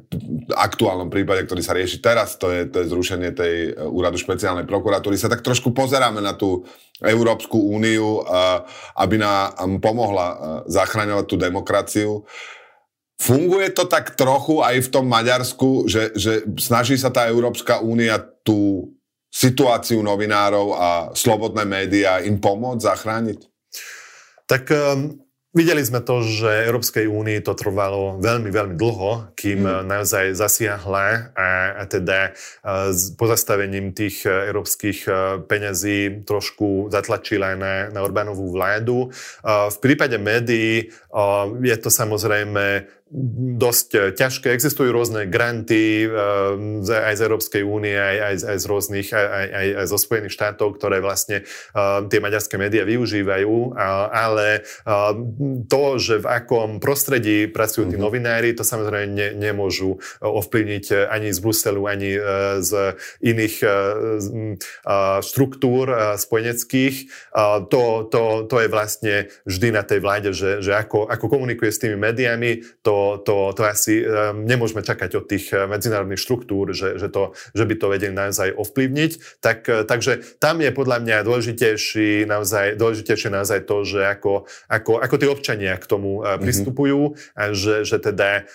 aktuálnom 0.51 1.07
prípade, 1.07 1.47
ktorý 1.47 1.61
sa 1.63 1.77
rieši 1.77 2.03
teraz, 2.03 2.35
to 2.35 2.51
je, 2.51 2.67
to 2.67 2.83
je 2.83 2.91
zrušenie 2.91 3.31
tej 3.31 3.55
e, 3.71 3.87
úradu 3.87 4.19
špeciálnej 4.19 4.67
prokuratúry, 4.67 5.15
sa 5.15 5.31
tak 5.31 5.39
trošku 5.39 5.71
pozeráme 5.71 6.19
na 6.19 6.35
tú 6.35 6.67
Európsku 6.99 7.55
úniu, 7.55 8.19
aby 8.99 9.15
nám 9.15 9.79
pomohla 9.79 10.27
e, 10.27 10.35
zachraňovať 10.75 11.25
tú 11.29 11.35
demokraciu. 11.39 12.11
Funguje 13.21 13.69
to 13.71 13.85
tak 13.85 14.17
trochu 14.17 14.59
aj 14.65 14.81
v 14.81 14.91
tom 14.91 15.05
Maďarsku, 15.05 15.85
že, 15.87 16.11
že 16.17 16.43
snaží 16.57 16.97
sa 16.97 17.13
tá 17.13 17.29
Európska 17.29 17.79
únia 17.79 18.17
tú 18.41 18.91
situáciu 19.31 20.03
novinárov 20.03 20.67
a 20.75 20.89
slobodné 21.15 21.63
médiá 21.63 22.19
im 22.25 22.41
pomôcť 22.41 22.81
zachrániť? 22.81 23.50
Tak 24.51 24.67
um, 24.67 25.15
Videli 25.51 25.83
sme 25.83 25.99
to, 25.99 26.23
že 26.23 26.47
Európskej 26.47 27.11
únii 27.11 27.43
to 27.43 27.51
trvalo 27.59 28.15
veľmi, 28.23 28.47
veľmi 28.55 28.75
dlho, 28.79 29.35
kým 29.35 29.67
mm. 29.67 29.83
naozaj 29.83 30.31
zasiahla 30.31 31.35
a, 31.35 31.47
a 31.75 31.83
teda 31.91 32.31
a 32.63 32.95
s 32.95 33.11
pozastavením 33.19 33.91
tých 33.91 34.23
e, 34.23 34.31
európskych 34.31 35.11
peňazí 35.51 36.23
trošku 36.23 36.87
zatlačila 36.87 37.59
na, 37.59 37.91
na 37.91 37.99
Orbánovú 37.99 38.47
vládu. 38.47 39.11
V 39.43 39.77
prípade 39.83 40.15
médií 40.15 40.87
je 41.59 41.77
to 41.83 41.91
samozrejme 41.91 42.87
dosť 43.11 43.89
eh, 43.95 44.01
ťažké. 44.15 44.47
Existujú 44.55 44.89
rôzne 44.95 45.27
granty 45.27 46.07
uh, 46.07 46.55
aj 46.87 47.15
z 47.19 47.21
Európskej 47.27 47.63
únie, 47.63 47.91
aj, 47.91 48.17
aj, 48.17 48.35
aj 48.55 48.57
z 48.57 48.65
rôznych, 48.65 49.07
aj, 49.11 49.27
aj, 49.51 49.67
aj 49.83 49.85
zo 49.91 49.97
Spojených 49.99 50.35
štátov, 50.35 50.79
ktoré 50.79 51.03
vlastne 51.03 51.43
uh, 51.43 52.07
tie 52.07 52.23
maďarské 52.23 52.55
médiá 52.55 52.87
využívajú, 52.87 53.75
ale 54.11 54.63
to, 55.67 55.83
že 55.99 56.23
v 56.23 56.27
akom 56.27 56.79
prostredí 56.79 57.49
pracujú 57.51 57.89
tí 57.89 57.95
mm-hmm. 57.95 58.03
novinári, 58.03 58.49
to 58.55 58.63
samozrejme 58.63 59.11
ne, 59.11 59.27
nemôžu 59.35 59.99
ovplyvniť 60.21 61.09
ani 61.11 61.29
z 61.33 61.39
Bruselu, 61.39 61.81
ani 61.85 62.11
z 62.61 62.71
iných 63.21 63.55
uh, 63.65 63.71
štruktúr 65.21 66.15
spojeneckých. 66.17 66.95
To, 67.71 67.83
to, 68.07 68.23
to 68.47 68.55
je 68.61 68.67
vlastne 68.71 69.15
vždy 69.47 69.67
na 69.73 69.83
tej 69.83 69.99
vláde, 69.99 70.29
že, 70.31 70.61
že 70.63 70.75
ako, 70.75 71.09
ako 71.09 71.25
komunikuje 71.27 71.69
s 71.71 71.81
tými 71.81 71.97
médiami, 71.97 72.61
to 72.85 73.00
to, 73.01 73.17
to, 73.25 73.35
to 73.57 73.61
asi 73.65 74.05
um, 74.05 74.45
nemôžeme 74.45 74.85
čakať 74.85 75.09
od 75.17 75.25
tých 75.25 75.49
medzinárodných 75.53 76.21
štruktúr, 76.21 76.77
že, 76.77 77.01
že, 77.01 77.09
to, 77.09 77.33
že 77.57 77.65
by 77.65 77.75
to 77.77 77.87
vedeli 77.89 78.13
naozaj 78.13 78.53
ovplyvniť. 78.53 79.41
Tak, 79.41 79.89
takže 79.89 80.37
tam 80.37 80.61
je 80.61 80.69
podľa 80.69 80.97
mňa 81.01 81.17
dôležitejší 81.25 82.29
naozaj, 82.29 82.77
dôležitejšie 82.77 83.29
naozaj 83.33 83.65
to, 83.65 83.77
že 83.81 84.01
ako, 84.05 84.45
ako, 84.69 85.01
ako 85.01 85.15
tí 85.17 85.25
občania 85.25 85.73
k 85.77 85.85
tomu 85.89 86.21
mm-hmm. 86.21 86.41
pristupujú 86.41 86.99
a 87.33 87.51
že, 87.55 87.83
že 87.87 87.97
teda 87.97 88.45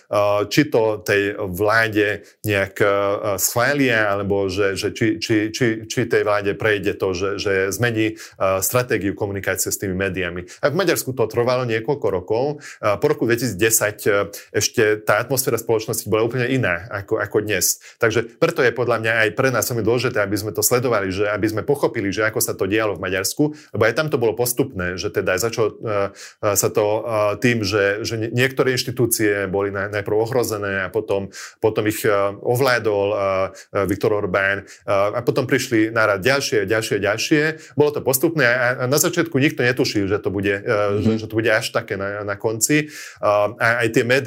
či 0.49 0.63
to 0.71 1.03
tej 1.03 1.35
vláde 1.39 2.27
nejak 2.47 2.79
schvália, 3.41 4.13
alebo 4.13 4.47
že, 4.47 4.79
že 4.79 4.95
či, 4.95 5.19
či, 5.19 5.51
či, 5.51 5.67
či 5.89 6.01
tej 6.07 6.23
vláde 6.23 6.55
prejde 6.55 6.95
to, 6.95 7.13
že, 7.13 7.31
že 7.41 7.53
zmení 7.75 8.17
stratégiu 8.63 9.17
komunikácie 9.17 9.73
s 9.73 9.81
tými 9.81 9.97
médiami. 9.97 10.47
A 10.63 10.71
v 10.71 10.79
Maďarsku 10.79 11.13
to 11.13 11.27
trvalo 11.27 11.67
niekoľko 11.67 12.07
rokov. 12.09 12.45
Po 12.81 13.07
roku 13.07 13.27
2010 13.27 14.36
ešte 14.53 15.03
tá 15.03 15.21
atmosféra 15.21 15.61
spoločnosti 15.61 16.07
bola 16.09 16.27
úplne 16.27 16.47
iná 16.51 16.89
ako, 16.91 17.21
ako 17.21 17.45
dnes. 17.45 17.79
Takže 18.01 18.39
preto 18.41 18.65
je 18.65 18.73
podľa 18.75 19.03
mňa 19.03 19.13
aj 19.27 19.29
pre 19.39 19.49
nás 19.55 19.69
veľmi 19.69 19.85
dôležité, 19.87 20.19
aby 20.23 20.37
sme 20.37 20.53
to 20.53 20.65
sledovali, 20.65 21.13
že 21.15 21.29
aby 21.31 21.47
sme 21.47 21.63
pochopili, 21.63 22.11
že 22.11 22.27
ako 22.27 22.41
sa 22.43 22.53
to 22.53 22.69
dialo 22.69 22.97
v 22.97 23.05
Maďarsku, 23.05 23.45
lebo 23.77 23.83
aj 23.83 23.95
tam 23.95 24.09
to 24.11 24.21
bolo 24.21 24.35
postupné, 24.35 24.99
že 24.99 25.09
teda 25.15 25.39
začalo 25.39 25.79
sa 26.43 26.69
to 26.69 26.87
tým, 27.41 27.63
že, 27.63 28.03
že 28.03 28.19
niektoré 28.19 28.75
inštitúcie 28.75 29.47
boli 29.47 29.71
najprv 29.73 30.17
ohrozené 30.17 30.85
a 30.85 30.89
potom, 30.93 31.31
potom 31.63 31.87
ich 31.87 32.03
ovládol 32.43 33.09
Viktor 33.87 34.13
Orbán 34.13 34.67
a 34.87 35.23
potom 35.23 35.47
prišli 35.47 35.95
nárad 35.95 36.21
ďalšie, 36.21 36.67
ďalšie, 36.67 36.97
ďalšie. 36.99 37.43
Bolo 37.79 37.91
to 37.95 38.01
postupné 38.03 38.47
a 38.47 38.67
na 38.91 38.99
začiatku 38.99 39.39
nikto 39.39 39.63
netušil, 39.63 40.11
že 40.11 40.19
to 40.19 40.29
bude, 40.35 40.51
mm-hmm. 40.51 41.03
že, 41.03 41.11
že 41.23 41.27
to 41.31 41.39
bude 41.39 41.51
až 41.51 41.71
také 41.71 41.95
na, 41.95 42.27
na 42.27 42.35
konci. 42.35 42.91
A 43.23 43.55
aj 43.85 43.89
tie 43.95 44.05
médiá 44.05 44.26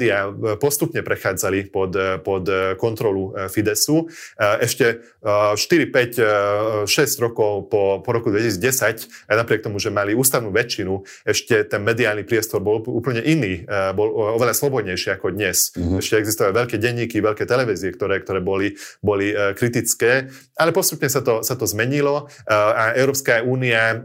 postupne 0.56 1.04
prechádzali 1.04 1.68
pod, 1.68 1.92
pod 2.24 2.44
kontrolu 2.80 3.36
Fidesu. 3.52 4.08
Ešte 4.38 5.04
4, 5.20 5.58
5, 5.58 6.88
6 6.88 7.24
rokov 7.24 7.68
po, 7.68 8.00
po 8.00 8.10
roku 8.14 8.32
2010, 8.32 9.28
aj 9.28 9.36
napriek 9.36 9.60
tomu, 9.60 9.76
že 9.76 9.92
mali 9.92 10.16
ústavnú 10.16 10.48
väčšinu, 10.54 11.04
ešte 11.28 11.68
ten 11.68 11.82
mediálny 11.84 12.24
priestor 12.24 12.62
bol 12.64 12.80
úplne 12.84 13.20
iný, 13.20 13.68
bol 13.92 14.36
oveľa 14.38 14.56
slobodnejší 14.56 15.16
ako 15.18 15.34
dnes. 15.34 15.74
Mm-hmm. 15.74 15.98
Ešte 16.00 16.14
existovali 16.20 16.54
veľké 16.56 16.76
denníky, 16.80 17.20
veľké 17.20 17.44
televízie, 17.44 17.92
ktoré, 17.92 18.22
ktoré 18.22 18.40
boli, 18.40 18.78
boli 19.04 19.32
kritické, 19.56 20.30
ale 20.56 20.70
postupne 20.72 21.08
sa 21.08 21.20
to, 21.20 21.44
sa 21.44 21.56
to 21.58 21.68
zmenilo 21.68 22.28
a 22.48 22.96
Európska 22.96 23.42
únia 23.44 24.00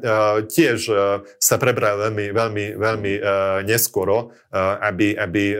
tiež 0.48 0.80
sa 1.40 1.56
prebrala 1.62 2.10
veľmi, 2.10 2.32
veľmi, 2.32 2.66
veľmi 2.76 3.14
neskoro, 3.68 4.32
aby, 4.82 5.16
aby, 5.20 5.56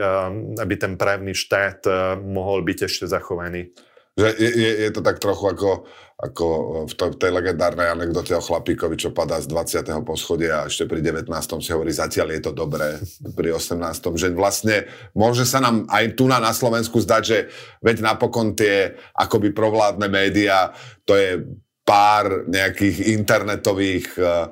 aby 0.56 0.74
ten 0.76 0.94
právny 0.98 1.36
štát 1.36 1.86
mohol 2.22 2.64
byť 2.64 2.78
ešte 2.86 3.04
zachovaný. 3.08 3.72
Že 4.16 4.32
je, 4.40 4.50
je, 4.56 4.70
je 4.88 4.90
to 4.96 5.04
tak 5.04 5.20
trochu 5.20 5.44
ako, 5.44 5.70
ako 6.16 6.46
v 6.88 7.16
tej 7.20 7.28
legendárnej 7.28 7.92
anekdote 7.92 8.32
o 8.32 8.40
chlapíkovi, 8.40 8.96
čo 8.96 9.12
padá 9.12 9.36
z 9.36 9.52
20. 9.52 9.92
poschodia 10.08 10.64
a 10.64 10.72
ešte 10.72 10.88
pri 10.88 11.04
19. 11.04 11.28
si 11.60 11.76
hovorí, 11.76 11.92
zatiaľ 11.92 12.32
je 12.32 12.42
to 12.48 12.52
dobré, 12.56 12.96
pri 13.36 13.52
18. 13.52 13.76
že 14.16 14.32
vlastne 14.32 14.88
môže 15.12 15.44
sa 15.44 15.60
nám 15.60 15.84
aj 15.92 16.16
tu 16.16 16.24
na, 16.32 16.40
na 16.40 16.56
Slovensku 16.56 16.96
zdať, 16.96 17.22
že 17.28 17.38
veď 17.84 18.00
napokon 18.00 18.56
tie 18.56 18.96
akoby 19.12 19.52
provládne 19.52 20.08
médiá, 20.08 20.72
to 21.04 21.12
je 21.12 21.44
pár 21.86 22.50
nejakých 22.50 23.14
internetových, 23.14 24.18
uh, 24.18 24.50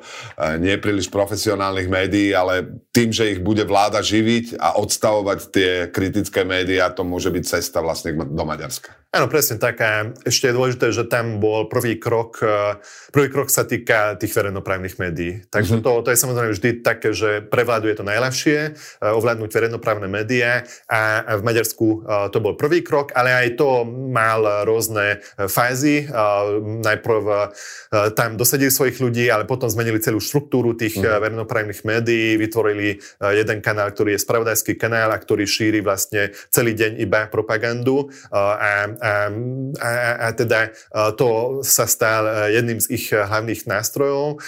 nepríliš 0.62 1.10
profesionálnych 1.10 1.90
médií, 1.90 2.30
ale 2.30 2.86
tým, 2.94 3.10
že 3.10 3.34
ich 3.34 3.42
bude 3.42 3.66
vláda 3.66 3.98
živiť 3.98 4.54
a 4.62 4.78
odstavovať 4.78 5.38
tie 5.50 5.70
kritické 5.90 6.46
médiá, 6.46 6.94
to 6.94 7.02
môže 7.02 7.34
byť 7.34 7.44
cesta 7.44 7.82
vlastne 7.82 8.14
do 8.14 8.44
Maďarska. 8.46 9.03
Áno, 9.14 9.30
presne 9.30 9.62
tak. 9.62 9.78
A 9.78 10.10
ešte 10.26 10.50
je 10.50 10.58
dôležité, 10.58 10.90
že 10.90 11.06
tam 11.06 11.38
bol 11.38 11.70
prvý 11.70 12.02
krok, 12.02 12.42
e, 12.42 12.82
prvý 13.14 13.30
krok 13.30 13.46
sa 13.46 13.62
týka 13.62 14.18
tých 14.18 14.34
verejnoprávnych 14.34 14.98
médií. 14.98 15.46
Takže 15.54 15.78
mm-hmm. 15.78 15.86
to, 15.86 16.02
to 16.02 16.10
je 16.10 16.18
samozrejme 16.18 16.50
vždy 16.50 16.70
také, 16.82 17.14
že 17.14 17.38
prevláduje 17.46 17.94
to 17.94 18.02
najľahšie, 18.02 18.58
e, 18.58 18.70
ovládnuť 19.06 19.50
verejnoprávne 19.54 20.10
médiá 20.10 20.66
a 20.90 21.22
v 21.38 21.46
Maďarsku 21.46 21.86
e, 21.86 21.98
to 22.34 22.42
bol 22.42 22.58
prvý 22.58 22.82
krok, 22.82 23.14
ale 23.14 23.30
aj 23.30 23.54
to 23.54 23.86
mal 23.86 24.66
rôzne 24.66 25.22
fázy. 25.46 26.10
Najprv 26.82 27.24
tam 28.18 28.34
dosadili 28.34 28.74
svojich 28.74 28.98
ľudí, 28.98 29.30
ale 29.30 29.46
potom 29.46 29.70
zmenili 29.70 30.02
celú 30.02 30.18
štruktúru 30.18 30.74
tých 30.74 30.98
mm-hmm. 30.98 31.22
verejnoprávnych 31.22 31.80
médií, 31.86 32.34
vytvorili 32.34 32.98
jeden 33.20 33.58
kanál, 33.62 33.94
ktorý 33.94 34.18
je 34.18 34.24
spravodajský 34.26 34.74
kanál 34.74 35.14
a 35.14 35.22
ktorý 35.22 35.46
šíri 35.46 35.78
vlastne 35.84 36.34
celý 36.50 36.74
deň 36.74 36.98
iba 36.98 37.30
propagandu 37.30 38.10
a 38.34 38.90
a, 39.04 39.28
a, 39.84 39.90
a 40.24 40.28
teda 40.32 40.72
to 41.20 41.60
sa 41.60 41.84
stal 41.84 42.24
e, 42.24 42.56
jedným 42.56 42.80
z 42.80 42.86
ich 42.96 43.12
hlavných 43.12 43.68
nástrojov, 43.68 44.40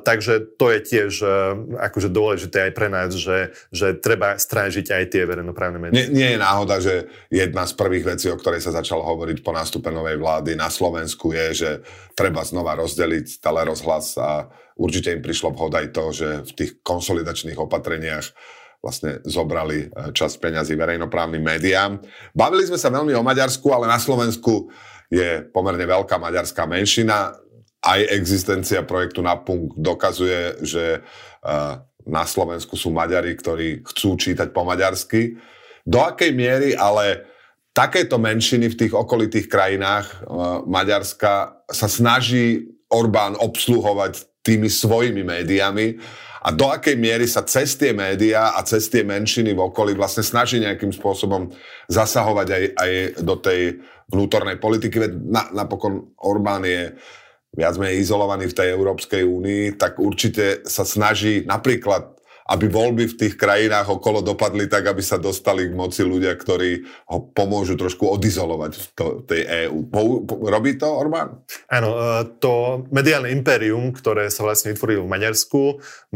takže 0.00 0.56
to 0.56 0.72
je 0.72 0.80
tiež 0.80 1.12
e, 1.20 1.28
akože 1.76 2.08
dôležité 2.08 2.68
aj 2.68 2.72
pre 2.72 2.88
nás, 2.88 3.12
že, 3.12 3.52
že 3.68 3.92
treba 4.00 4.40
strážiť 4.40 4.88
aj 4.88 5.04
tie 5.12 5.22
verejnoprávne 5.28 5.76
médiá. 5.76 6.08
Nie, 6.08 6.08
nie 6.08 6.28
je 6.32 6.38
náhoda, 6.40 6.80
že 6.80 7.12
jedna 7.28 7.68
z 7.68 7.76
prvých 7.76 8.16
vecí, 8.16 8.32
o 8.32 8.40
ktorej 8.40 8.64
sa 8.64 8.72
začalo 8.72 9.04
hovoriť 9.04 9.44
po 9.44 9.52
nástupe 9.52 9.92
novej 9.92 10.16
vlády 10.16 10.56
na 10.56 10.72
Slovensku 10.72 11.36
je, 11.36 11.46
že 11.52 11.70
treba 12.16 12.40
znova 12.48 12.80
rozdeliť 12.80 13.44
rozhlas 13.44 14.16
a 14.16 14.48
určite 14.78 15.12
im 15.12 15.20
prišlo 15.20 15.52
vhod 15.52 15.74
aj 15.74 15.86
to, 15.92 16.04
že 16.14 16.28
v 16.48 16.52
tých 16.54 16.70
konsolidačných 16.80 17.58
opatreniach 17.58 18.32
vlastne 18.78 19.18
zobrali 19.26 19.86
e, 19.86 20.14
časť 20.14 20.38
peňazí 20.38 20.78
verejnoprávnym 20.78 21.42
médiám. 21.42 21.98
Bavili 22.30 22.64
sme 22.66 22.78
sa 22.78 22.94
veľmi 22.94 23.10
o 23.14 23.26
Maďarsku, 23.26 23.66
ale 23.74 23.90
na 23.90 23.98
Slovensku 23.98 24.70
je 25.10 25.42
pomerne 25.50 25.82
veľká 25.82 26.20
maďarská 26.20 26.68
menšina. 26.68 27.34
Aj 27.78 28.00
existencia 28.10 28.82
projektu 28.82 29.22
Napunk 29.22 29.74
dokazuje, 29.74 30.62
že 30.62 30.84
e, 30.98 31.00
na 32.08 32.24
Slovensku 32.24 32.78
sú 32.78 32.94
Maďari, 32.94 33.34
ktorí 33.34 33.84
chcú 33.84 34.16
čítať 34.16 34.54
po 34.54 34.64
maďarsky. 34.64 35.36
Do 35.84 36.00
akej 36.00 36.32
miery 36.32 36.72
ale 36.72 37.28
takéto 37.76 38.16
menšiny 38.16 38.72
v 38.72 38.78
tých 38.86 38.92
okolitých 38.94 39.46
krajinách 39.50 40.06
e, 40.06 40.16
Maďarska 40.66 41.66
sa 41.66 41.88
snaží 41.90 42.78
Orbán 42.88 43.36
obsluhovať 43.36 44.37
tými 44.48 44.72
svojimi 44.72 45.20
médiami 45.20 46.00
a 46.40 46.48
do 46.54 46.72
akej 46.72 46.96
miery 46.96 47.28
sa 47.28 47.44
cez 47.44 47.76
tie 47.76 47.92
médiá 47.92 48.56
a 48.56 48.64
cez 48.64 48.88
tie 48.88 49.04
menšiny 49.04 49.52
v 49.52 49.60
okolí 49.68 49.92
vlastne 49.92 50.24
snaží 50.24 50.62
nejakým 50.62 50.94
spôsobom 50.94 51.52
zasahovať 51.92 52.48
aj, 52.48 52.64
aj 52.78 52.92
do 53.20 53.34
tej 53.36 53.60
vnútornej 54.08 54.56
politiky. 54.56 54.96
Veď 54.96 55.12
na, 55.18 55.42
napokon 55.52 56.14
Orbán 56.16 56.64
je 56.64 56.96
viac 57.52 57.74
menej 57.76 58.00
izolovaný 58.00 58.48
v 58.48 58.56
tej 58.56 58.68
Európskej 58.72 59.22
únii, 59.26 59.76
tak 59.76 60.00
určite 60.00 60.64
sa 60.68 60.86
snaží 60.86 61.42
napríklad 61.44 62.17
aby 62.48 62.66
voľby 62.72 63.04
v 63.12 63.18
tých 63.20 63.34
krajinách 63.36 63.92
okolo 63.92 64.24
dopadli 64.24 64.64
tak, 64.72 64.88
aby 64.88 65.04
sa 65.04 65.20
dostali 65.20 65.68
k 65.68 65.76
moci 65.76 66.00
ľudia, 66.00 66.32
ktorí 66.32 66.80
ho 67.12 67.28
pomôžu 67.28 67.76
trošku 67.76 68.08
odizolovať 68.08 68.72
v 68.72 69.22
tej 69.28 69.40
EÚ. 69.68 69.92
Robí 70.48 70.80
to 70.80 70.88
Orbán? 70.88 71.44
Áno, 71.68 71.90
e, 71.92 72.24
to 72.40 72.84
mediálne 72.88 73.28
impérium, 73.28 73.92
ktoré 73.92 74.32
sa 74.32 74.48
vlastne 74.48 74.72
vytvorilo 74.72 75.04
v 75.04 75.12
Maďarsku, 75.12 75.60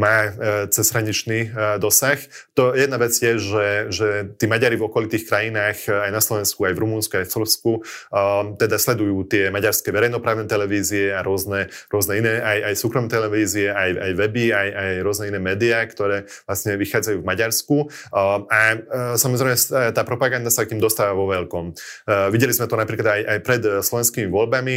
má 0.01 0.15
e, 0.25 0.29
cezhraničný 0.73 1.39
e, 1.45 1.77
dosah. 1.77 2.17
To 2.57 2.73
jedna 2.73 2.97
vec 2.97 3.13
je, 3.13 3.37
že, 3.37 3.67
že 3.93 4.07
tí 4.41 4.49
Maďari 4.49 4.73
v 4.73 4.89
okolitých 4.89 5.29
krajinách, 5.29 5.85
aj 5.85 6.09
na 6.09 6.21
Slovensku, 6.21 6.65
aj 6.65 6.73
v 6.73 6.81
Rumunsku, 6.81 7.13
aj 7.13 7.29
v 7.29 7.33
Slovsku, 7.33 7.71
teda 8.57 8.77
sledujú 8.77 9.25
tie 9.29 9.53
maďarské 9.53 9.89
verejnoprávne 9.93 10.45
televízie 10.49 11.13
a 11.13 11.21
rôzne, 11.21 11.69
rôzne 11.89 12.21
iné, 12.21 12.33
aj, 12.41 12.73
aj 12.73 12.75
súkromné 12.77 13.09
televízie, 13.09 13.69
aj, 13.69 13.89
aj 13.97 14.11
weby, 14.17 14.45
aj, 14.53 14.69
aj 14.73 14.91
rôzne 15.05 15.25
iné 15.33 15.39
médiá, 15.41 15.85
ktoré 15.85 16.22
vlastne 16.45 16.75
vychádzajú 16.75 17.17
v 17.21 17.27
Maďarsku. 17.27 17.75
A 18.13 18.61
samozrejme 19.15 19.55
tá 19.93 20.03
propaganda 20.03 20.49
sa 20.49 20.65
k 20.65 20.75
tým 20.75 20.81
dostáva 20.81 21.13
vo 21.13 21.29
veľkom. 21.29 21.73
Videli 22.31 22.53
sme 22.55 22.67
to 22.67 22.75
napríklad 22.75 23.07
aj, 23.07 23.21
aj 23.27 23.39
pred 23.45 23.61
slovenskými 23.83 24.29
voľbami 24.31 24.75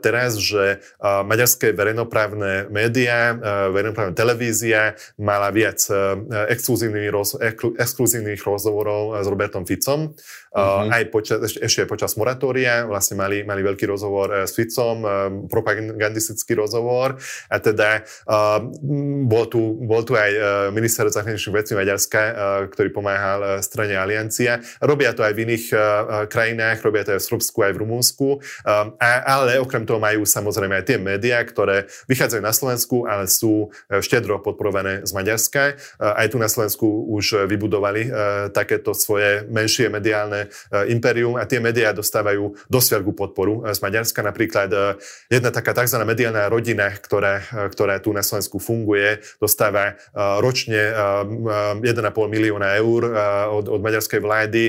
teraz, 0.00 0.38
že 0.40 0.82
maďarské 1.02 1.72
verejnoprávne 1.76 2.72
médiá, 2.72 3.34
verejnoprávna 3.70 4.14
televízia 4.16 4.96
mala 5.20 5.50
viac 5.50 5.84
exkluzívnych, 6.50 7.10
roz, 7.10 7.36
exkluzívnych 7.78 8.40
rozhovorov 8.42 9.18
s 9.20 9.26
Robertom 9.26 9.64
Ficom. 9.68 10.14
Uh-huh. 10.54 10.86
Aj 10.86 11.02
počas, 11.10 11.42
ešte, 11.42 11.58
ešte 11.66 11.82
počas 11.90 12.14
moratória 12.14 12.86
vlastne 12.86 13.18
mali, 13.18 13.42
mali 13.42 13.60
veľký 13.66 13.90
rozhovor 13.90 14.46
s 14.46 14.54
Ficom, 14.54 15.02
propagandistický 15.50 16.54
rozhovor 16.54 17.18
a 17.50 17.56
teda 17.58 18.06
bol, 19.26 19.44
tu, 19.50 19.60
bol 19.82 20.06
tu 20.06 20.14
aj 20.14 20.30
uh, 20.30 20.44
minister 20.84 21.08
zahraničných 21.08 21.56
vecí 21.64 21.72
Maďarska, 21.72 22.20
ktorý 22.68 22.92
pomáhal 22.92 23.64
strane 23.64 23.96
Aliancia. 23.96 24.60
Robia 24.84 25.16
to 25.16 25.24
aj 25.24 25.32
v 25.32 25.48
iných 25.48 25.64
krajinách, 26.28 26.84
robia 26.84 27.08
to 27.08 27.16
aj 27.16 27.24
v 27.24 27.28
Srbsku, 27.32 27.58
aj 27.64 27.72
v 27.72 27.80
Rumunsku, 27.80 28.28
ale 29.00 29.56
okrem 29.64 29.88
toho 29.88 29.96
majú 29.96 30.28
samozrejme 30.28 30.76
aj 30.76 30.84
tie 30.84 30.98
médiá, 31.00 31.40
ktoré 31.40 31.88
vychádzajú 32.04 32.42
na 32.44 32.52
Slovensku, 32.52 33.08
ale 33.08 33.24
sú 33.32 33.72
štedro 33.88 34.44
podporované 34.44 35.08
z 35.08 35.16
Maďarska. 35.16 35.80
Aj 35.96 36.26
tu 36.28 36.36
na 36.36 36.52
Slovensku 36.52 36.84
už 37.08 37.48
vybudovali 37.48 38.12
takéto 38.52 38.92
svoje 38.92 39.48
menšie 39.48 39.88
mediálne 39.88 40.52
imperium 40.92 41.40
a 41.40 41.48
tie 41.48 41.64
médiá 41.64 41.96
dostávajú 41.96 42.60
dosť 42.68 43.00
veľkú 43.00 43.12
podporu 43.16 43.64
z 43.72 43.80
Maďarska. 43.80 44.20
Napríklad 44.20 45.00
jedna 45.32 45.48
taká 45.48 45.72
tzv. 45.72 45.96
mediálna 46.04 46.44
rodina, 46.52 46.92
ktorá, 46.92 47.40
ktorá 47.72 47.96
tu 48.04 48.12
na 48.12 48.20
Slovensku 48.20 48.60
funguje, 48.60 49.22
dostáva 49.38 49.96
ročne 50.42 50.73
1,5 50.74 51.82
milióna 52.28 52.74
eur 52.78 53.02
od, 53.50 53.68
od 53.68 53.80
maďarskej 53.82 54.20
vlády, 54.20 54.62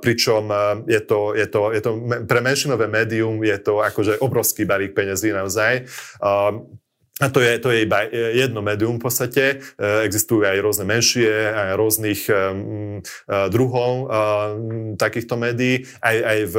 pričom 0.00 0.52
je 0.86 1.00
to, 1.00 1.34
je 1.34 1.46
to, 1.46 1.62
je 1.72 1.80
to 1.80 1.90
pre 2.28 2.40
menšinové 2.40 2.86
médium 2.86 3.44
je 3.44 3.58
to 3.58 3.82
akože 3.82 4.18
obrovský 4.18 4.64
balík 4.64 4.94
peniazí 4.94 5.32
naozaj. 5.32 5.84
A 7.16 7.32
to 7.32 7.40
je, 7.40 7.56
to 7.56 7.72
je 7.72 7.88
iba 7.88 8.04
jedno 8.12 8.60
médium 8.60 9.00
v 9.00 9.08
podstate. 9.08 9.64
E, 9.80 10.04
existujú 10.04 10.44
aj 10.44 10.60
rôzne 10.60 10.84
menšie, 10.84 11.48
aj 11.48 11.72
rôznych 11.80 12.28
um, 12.28 13.00
druhov 13.48 14.08
takýchto 15.00 15.40
médií. 15.40 15.88
Aj, 16.04 16.12
aj 16.12 16.38
v 16.52 16.56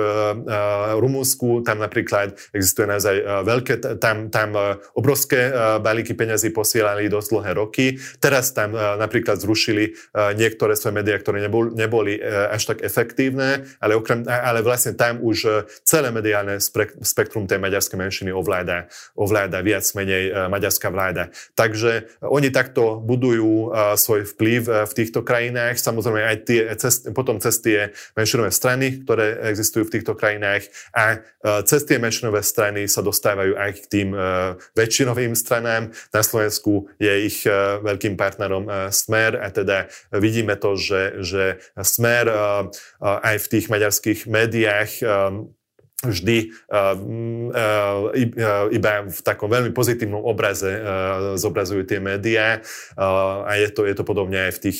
Rumúnsku 0.97 1.61
tam 1.61 1.77
napríklad 1.77 2.33
existuje 2.57 2.89
naozaj 2.89 3.45
veľké, 3.45 3.73
tam, 4.01 4.33
tam 4.33 4.57
obrovské 4.97 5.53
balíky 5.81 6.17
peňazí 6.17 6.49
posielali 6.49 7.05
dosť 7.05 7.29
dlhé 7.37 7.51
roky. 7.53 7.85
Teraz 8.17 8.53
tam 8.53 8.73
napríklad 8.73 9.37
zrušili 9.37 9.93
niektoré 10.37 10.73
svoje 10.73 11.01
médiá, 11.01 11.17
ktoré 11.21 11.45
nebol, 11.45 11.69
neboli 11.73 12.17
až 12.25 12.73
tak 12.73 12.81
efektívne, 12.81 13.65
ale, 13.77 13.93
okrem, 13.97 14.25
ale 14.25 14.65
vlastne 14.65 14.97
tam 14.97 15.21
už 15.21 15.69
celé 15.85 16.09
mediálne 16.09 16.57
spektrum 17.01 17.45
tej 17.45 17.61
maďarskej 17.61 17.97
menšiny 17.97 18.31
ovláda, 18.33 18.89
ovláda 19.17 19.61
viac 19.61 19.85
menej 19.93 20.46
maďarská 20.47 20.91
vláda. 20.91 21.29
Takže 21.55 22.11
oni 22.23 22.51
takto 22.51 22.99
budujú 23.03 23.71
svoj 23.95 24.27
vplyv 24.35 24.87
v 24.87 24.93
týchto 24.95 25.23
krajinách. 25.23 25.79
Samozrejme 25.79 26.21
aj 26.23 26.37
tie, 26.47 26.61
cest, 26.75 27.11
potom 27.11 27.39
cez 27.39 27.59
tie 27.61 27.91
menšinové 28.17 28.51
strany, 28.51 29.03
ktoré 29.03 29.51
existujú 29.51 29.87
v 29.87 29.93
týchto 29.99 30.17
krajinách 30.17 30.67
a 30.91 31.21
cez 31.63 31.83
tie 31.85 32.01
menšinové 32.01 32.43
strany 32.43 32.87
sa 32.87 33.03
dostávajú 33.05 33.53
aj 33.55 33.71
k 33.83 33.85
tým 33.87 34.09
väčšinovým 34.75 35.37
stranám. 35.37 35.91
Na 36.11 36.21
Slovensku 36.23 36.91
je 36.97 37.13
ich 37.27 37.43
veľkým 37.83 38.15
partnerom 38.15 38.91
Smer 38.91 39.39
a 39.39 39.51
teda 39.51 39.87
vidíme 40.15 40.55
to, 40.57 40.75
že, 40.79 41.21
že 41.23 41.43
Smer 41.79 42.27
aj 42.99 43.35
v 43.43 43.47
tých 43.51 43.65
maďarských 43.67 44.19
médiách 44.25 44.91
vždy 46.05 46.53
uh, 46.69 46.93
uh, 46.93 48.67
iba 48.69 48.91
v 49.09 49.19
takom 49.25 49.49
veľmi 49.49 49.73
pozitívnom 49.73 50.21
obraze 50.21 50.69
zobrazujú 51.39 51.87
tie 51.87 51.97
médiá 51.97 52.61
a 52.97 53.51
je 53.57 53.69
to, 53.73 53.87
je 53.87 53.95
to 53.95 54.03
podobne 54.03 54.37
aj 54.37 54.59
v 54.59 54.61
tých 54.69 54.79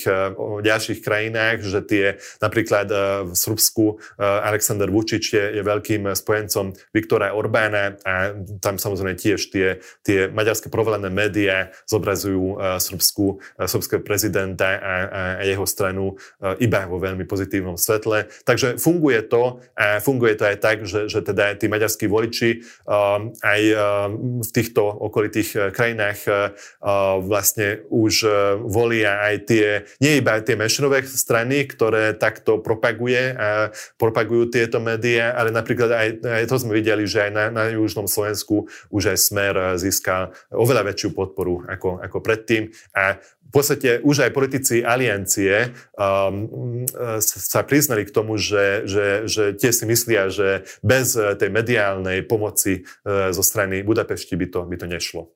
ďalších 0.64 1.00
krajinách, 1.02 1.64
že 1.64 1.80
tie 1.84 2.06
napríklad 2.44 2.88
v 3.28 3.34
Srbsku 3.34 3.98
Alexander 4.20 4.90
Vučić 4.92 5.24
je, 5.34 5.44
je 5.60 5.62
veľkým 5.64 6.12
spojencom 6.14 6.76
Viktora 6.94 7.34
Orbána 7.34 7.98
a 8.04 8.36
tam 8.62 8.78
samozrejme 8.78 9.18
tiež 9.18 9.50
tie, 9.50 9.82
tie 10.04 10.28
maďarské 10.30 10.68
provolané 10.70 11.10
médiá 11.10 11.72
zobrazujú 11.90 12.60
Srbsku, 12.78 13.42
srbského 13.58 14.02
prezidenta 14.04 14.68
a, 14.68 14.78
a, 14.78 14.96
jeho 15.48 15.66
stranu 15.66 16.20
iba 16.60 16.86
vo 16.86 17.00
veľmi 17.02 17.24
pozitívnom 17.26 17.80
svetle. 17.80 18.28
Takže 18.44 18.78
funguje 18.78 19.24
to 19.26 19.64
a 19.78 20.00
funguje 20.04 20.38
to 20.38 20.44
aj 20.46 20.58
tak, 20.60 20.78
že, 20.84 21.07
že 21.08 21.24
teda 21.24 21.56
tí 21.56 21.72
maďarskí 21.72 22.06
voliči 22.06 22.64
um, 22.88 23.32
aj 23.42 23.62
um, 23.74 24.44
v 24.44 24.50
týchto 24.52 24.84
okolitých 24.84 25.50
uh, 25.56 25.62
krajinách 25.72 26.20
uh, 26.28 26.52
uh, 26.84 27.18
vlastne 27.24 27.84
už 27.90 28.30
volia 28.68 29.24
aj 29.24 29.36
tie, 29.50 29.68
nie 30.04 30.20
iba 30.20 30.38
tie 30.44 30.60
menšinové 30.60 31.04
strany, 31.08 31.66
ktoré 31.66 32.14
takto 32.16 32.60
propaguje 32.60 33.34
a 33.34 33.72
propagujú 33.98 34.52
tieto 34.52 34.78
médiá, 34.84 35.34
ale 35.34 35.50
napríklad 35.54 35.90
aj, 35.90 36.08
aj 36.24 36.46
to 36.50 36.56
sme 36.60 36.78
videli, 36.78 37.08
že 37.08 37.30
aj 37.30 37.32
na, 37.32 37.46
na 37.50 37.64
južnom 37.72 38.06
Slovensku 38.06 38.68
už 38.92 39.16
aj 39.16 39.18
Smer 39.18 39.56
získal 39.80 40.36
oveľa 40.52 40.92
väčšiu 40.92 41.10
podporu 41.16 41.64
ako, 41.68 42.04
ako 42.04 42.18
predtým. 42.22 42.70
A 42.94 43.18
v 43.48 43.52
podstate 43.56 44.04
už 44.04 44.28
aj 44.28 44.36
politici 44.36 44.84
aliancie 44.84 45.72
um, 45.96 46.84
sa 47.24 47.64
priznali 47.64 48.04
k 48.04 48.12
tomu, 48.12 48.36
že, 48.36 48.84
že, 48.84 49.24
že 49.24 49.56
tie 49.56 49.72
si 49.72 49.88
myslia, 49.88 50.28
že 50.28 50.68
bez 50.84 51.16
tej 51.16 51.48
mediálnej 51.48 52.28
pomoci 52.28 52.84
uh, 52.84 53.32
zo 53.32 53.44
strany 53.44 53.88
Budapešti 53.88 54.36
by 54.36 54.48
to, 54.52 54.60
by 54.68 54.76
to 54.76 54.88
nešlo. 54.92 55.32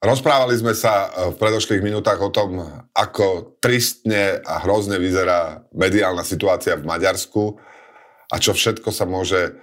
Rozprávali 0.00 0.56
sme 0.56 0.72
sa 0.76 1.08
eh, 1.08 1.32
v 1.32 1.36
predošlých 1.36 1.84
minútach 1.84 2.20
o 2.20 2.32
tom, 2.32 2.64
ako 2.96 3.60
tristne 3.60 4.40
a 4.40 4.64
hrozne 4.64 4.96
vyzerá 4.96 5.68
mediálna 5.76 6.24
situácia 6.24 6.80
v 6.80 6.88
Maďarsku 6.88 7.60
a 8.32 8.36
čo 8.40 8.56
všetko 8.56 8.88
sa 8.88 9.04
môže 9.04 9.56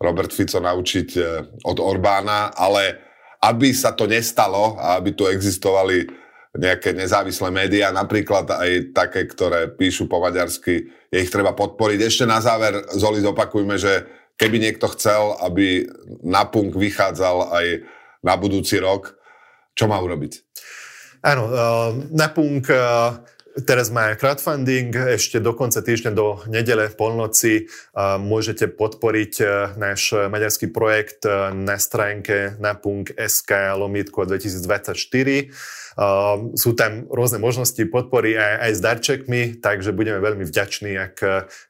Robert 0.00 0.32
Fico 0.32 0.56
naučiť 0.64 1.08
od 1.60 1.76
Orbána, 1.76 2.56
ale 2.56 3.10
aby 3.44 3.72
sa 3.72 3.92
to 3.92 4.04
nestalo 4.08 4.76
a 4.80 4.96
aby 5.00 5.12
tu 5.12 5.28
existovali 5.28 6.08
nejaké 6.50 6.90
nezávislé 6.90 7.48
médiá, 7.54 7.94
napríklad 7.94 8.50
aj 8.50 8.90
také, 8.90 9.26
ktoré 9.30 9.70
píšu 9.70 10.10
po 10.10 10.18
maďarsky, 10.18 10.90
je 11.10 11.18
ich 11.22 11.30
treba 11.30 11.54
podporiť. 11.54 12.00
Ešte 12.02 12.24
na 12.26 12.42
záver, 12.42 12.82
Zoli, 12.90 13.22
zopakujme, 13.22 13.78
že 13.78 14.06
keby 14.34 14.58
niekto 14.58 14.90
chcel, 14.90 15.38
aby 15.46 15.86
na 16.26 16.48
punk 16.50 16.74
vychádzal 16.74 17.54
aj 17.54 17.66
na 18.26 18.34
budúci 18.34 18.82
rok, 18.82 19.14
čo 19.78 19.86
má 19.86 20.02
urobiť? 20.02 20.42
Áno, 21.22 21.44
uh, 21.52 21.90
na 22.10 22.32
punk 22.32 22.66
uh, 22.72 23.20
Teraz 23.50 23.90
má 23.90 24.14
crowdfunding, 24.14 24.94
ešte 25.18 25.42
do 25.42 25.50
konca 25.58 25.82
týždňa 25.82 26.14
do 26.14 26.38
nedele 26.46 26.86
v 26.86 26.94
polnoci 26.94 27.52
môžete 28.22 28.70
podporiť 28.70 29.32
e, 29.42 29.44
náš 29.74 30.14
maďarský 30.14 30.70
projekt 30.70 31.26
e, 31.26 31.50
na 31.50 31.74
stránke 31.74 32.54
napunk.sk 32.62 33.50
lomitko 33.74 34.22
2024. 34.30 35.50
Sú 36.54 36.70
tam 36.78 37.10
rôzne 37.10 37.42
možnosti 37.42 37.82
podpory 37.90 38.38
aj, 38.38 38.54
aj 38.62 38.72
s 38.72 38.80
darčekmi, 38.80 39.40
takže 39.58 39.90
budeme 39.90 40.22
veľmi 40.22 40.46
vďační, 40.46 40.94
ak, 40.96 41.16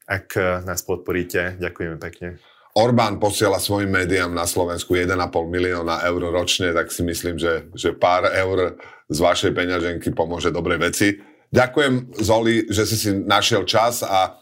ak 0.05 0.27
nás 0.69 0.85
podporíte. 0.85 1.57
Ďakujeme 1.57 1.97
pekne. 1.97 2.37
Orbán 2.77 3.19
posiela 3.19 3.59
svojim 3.59 3.91
médiám 3.91 4.31
na 4.31 4.47
Slovensku 4.47 4.95
1,5 4.95 5.19
milióna 5.49 6.07
eur 6.07 6.23
ročne, 6.31 6.71
tak 6.71 6.95
si 6.95 7.03
myslím, 7.03 7.35
že, 7.41 7.67
že 7.75 7.91
pár 7.97 8.31
eur 8.31 8.79
z 9.11 9.19
vašej 9.19 9.51
peňaženky 9.51 10.15
pomôže 10.15 10.55
dobrej 10.55 10.79
veci. 10.79 11.09
Ďakujem, 11.51 12.15
Zoli, 12.23 12.71
že 12.71 12.87
si 12.87 12.95
si 12.95 13.11
našiel 13.11 13.67
čas 13.67 14.07
a 14.07 14.39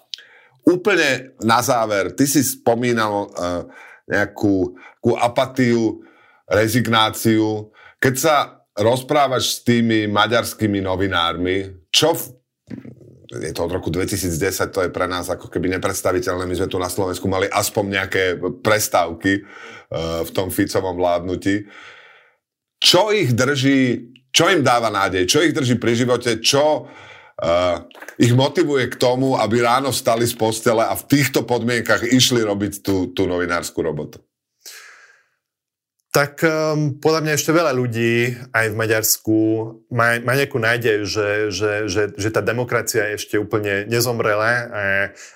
úplne 0.69 1.33
na 1.41 1.65
záver, 1.65 2.13
ty 2.13 2.29
si 2.29 2.45
spomínal 2.45 3.33
uh, 3.33 3.65
nejakú, 4.05 4.77
nejakú 4.77 5.13
apatiu, 5.17 6.05
rezignáciu. 6.45 7.73
Keď 7.97 8.15
sa 8.17 8.61
rozprávaš 8.77 9.57
s 9.57 9.59
tými 9.65 10.05
maďarskými 10.05 10.85
novinármi, 10.85 11.89
čo 11.89 12.13
v, 12.13 12.37
je 13.41 13.53
to 13.57 13.65
od 13.65 13.73
roku 13.73 13.89
2010, 13.89 14.69
to 14.69 14.85
je 14.85 14.91
pre 14.93 15.09
nás 15.09 15.33
ako 15.33 15.49
keby 15.49 15.73
nepredstaviteľné. 15.81 16.45
My 16.45 16.57
sme 16.61 16.69
tu 16.69 16.77
na 16.77 16.93
Slovensku 16.93 17.25
mali 17.25 17.49
aspoň 17.49 17.85
nejaké 17.89 18.23
prestávky 18.61 19.41
uh, 19.41 20.29
v 20.29 20.31
tom 20.37 20.53
Ficovom 20.53 21.01
vládnutí. 21.01 21.65
Čo 22.79 23.17
ich 23.17 23.33
drží 23.33 24.13
čo 24.33 24.45
im 24.53 24.61
dáva 24.61 24.93
nádej? 24.93 25.25
Čo 25.25 25.45
ich 25.45 25.57
drží 25.57 25.81
pri 25.81 25.93
živote? 25.97 26.39
Čo 26.39 26.85
uh, 26.85 27.77
ich 28.21 28.33
motivuje 28.35 28.91
k 28.93 28.99
tomu, 29.01 29.39
aby 29.39 29.65
ráno 29.65 29.95
stali 29.95 30.29
z 30.29 30.35
postele 30.37 30.85
a 30.85 30.95
v 30.95 31.07
týchto 31.09 31.49
podmienkach 31.49 32.05
išli 32.05 32.45
robiť 32.45 32.85
tú, 32.85 33.11
tú 33.15 33.25
novinárskú 33.25 33.81
robotu? 33.81 34.21
Tak 36.09 36.41
um, 36.41 36.97
podľa 36.97 37.21
mňa 37.21 37.33
ešte 37.37 37.53
veľa 37.53 37.73
ľudí 37.77 38.33
aj 38.51 38.67
v 38.73 38.79
Maďarsku 38.81 39.39
má, 39.93 40.17
má 40.25 40.33
nejakú 40.41 40.57
nádej, 40.57 41.05
že, 41.05 41.29
že, 41.53 41.73
že, 41.85 42.03
že 42.17 42.29
tá 42.33 42.41
demokracia 42.41 43.13
ešte 43.13 43.37
úplne 43.37 43.85
nezomrela 43.85 44.51
a, 44.51 44.85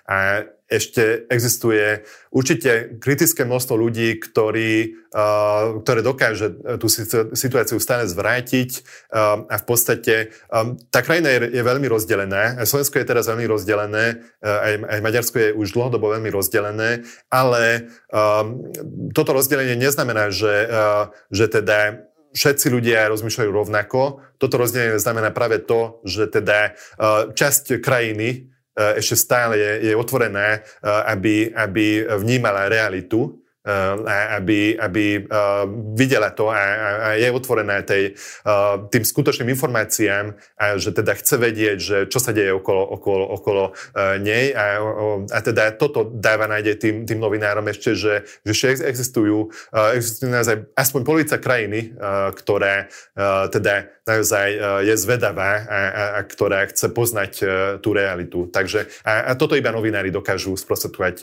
a 0.09 0.17
ešte 0.73 1.29
existuje 1.29 2.09
určite 2.33 2.97
kritické 2.97 3.45
množstvo 3.45 3.77
ľudí, 3.77 4.17
ktorí, 4.17 4.97
uh, 5.13 5.85
ktoré 5.85 6.01
dokáže 6.01 6.81
tú 6.81 6.89
situáciu 7.37 7.77
stále 7.77 8.09
zvrátiť 8.09 8.71
uh, 9.13 9.45
a 9.53 9.57
v 9.61 9.65
podstate 9.69 10.33
tá 10.89 11.01
krajina 11.05 11.29
je, 11.29 11.61
veľmi 11.61 11.85
rozdelená. 11.93 12.65
Slovensko 12.65 12.97
je 12.99 13.09
teraz 13.09 13.29
veľmi 13.29 13.45
rozdelené, 13.45 14.25
aj, 14.41 14.75
aj 14.89 14.99
Maďarsko 15.05 15.37
je 15.39 15.51
už 15.53 15.75
dlhodobo 15.75 16.13
veľmi 16.13 16.31
rozdelené, 16.33 17.05
ale 17.29 17.91
toto 19.13 19.31
rozdelenie 19.33 19.77
neznamená, 19.77 20.31
že, 20.33 20.69
že 21.29 21.47
teda 21.51 22.07
všetci 22.33 22.67
ľudia 22.73 23.13
rozmýšľajú 23.13 23.51
rovnako. 23.53 24.25
Toto 24.41 24.57
rozdelenie 24.57 24.97
znamená 24.97 25.31
práve 25.33 25.61
to, 25.61 26.01
že 26.09 26.33
teda 26.33 26.77
časť 27.33 27.81
krajiny 27.81 28.52
ešte 28.73 29.17
stále 29.17 29.55
je, 29.61 29.73
je 29.91 29.95
otvorená, 29.97 30.65
aby, 31.07 31.53
aby 31.53 32.09
vnímala 32.21 32.73
realitu 32.73 33.43
aby, 33.63 34.75
aby 34.75 35.23
videla 35.95 36.35
to 36.35 36.51
a, 36.51 36.59
a 36.59 37.09
je 37.15 37.31
otvorené 37.31 37.87
tej, 37.87 38.19
tým 38.91 39.05
skutočným 39.07 39.55
informáciám 39.55 40.35
a 40.59 40.75
že 40.83 40.91
teda 40.91 41.15
chce 41.15 41.35
vedieť, 41.39 41.79
že 41.79 41.97
čo 42.11 42.19
sa 42.19 42.35
deje 42.35 42.51
okolo, 42.51 42.83
okolo, 42.83 43.25
okolo 43.39 43.65
nej. 44.19 44.51
A, 44.51 44.83
a 45.31 45.39
teda 45.47 45.79
toto 45.79 46.11
dáva 46.11 46.51
nájde 46.51 46.75
tým, 46.75 46.97
tým 47.07 47.23
novinárom 47.23 47.63
ešte, 47.71 47.95
že, 47.95 48.27
že 48.43 48.51
ešte 48.51 48.83
existujú, 48.83 49.55
existujú 49.71 50.29
naozaj 50.35 50.75
aspoň 50.75 51.01
polovica 51.07 51.39
krajiny, 51.39 51.95
ktorá 52.35 52.91
teda 53.47 54.02
naozaj 54.03 54.49
je 54.83 54.95
zvedavá 54.99 55.63
a, 55.63 55.79
a, 55.79 56.05
a 56.17 56.21
ktorá 56.27 56.67
chce 56.67 56.91
poznať 56.91 57.33
tú 57.79 57.95
realitu. 57.95 58.51
Takže 58.51 58.91
a, 59.07 59.31
a 59.31 59.39
toto 59.39 59.55
iba 59.55 59.71
novinári 59.71 60.11
dokážu 60.11 60.59
sprostredkovať 60.59 61.17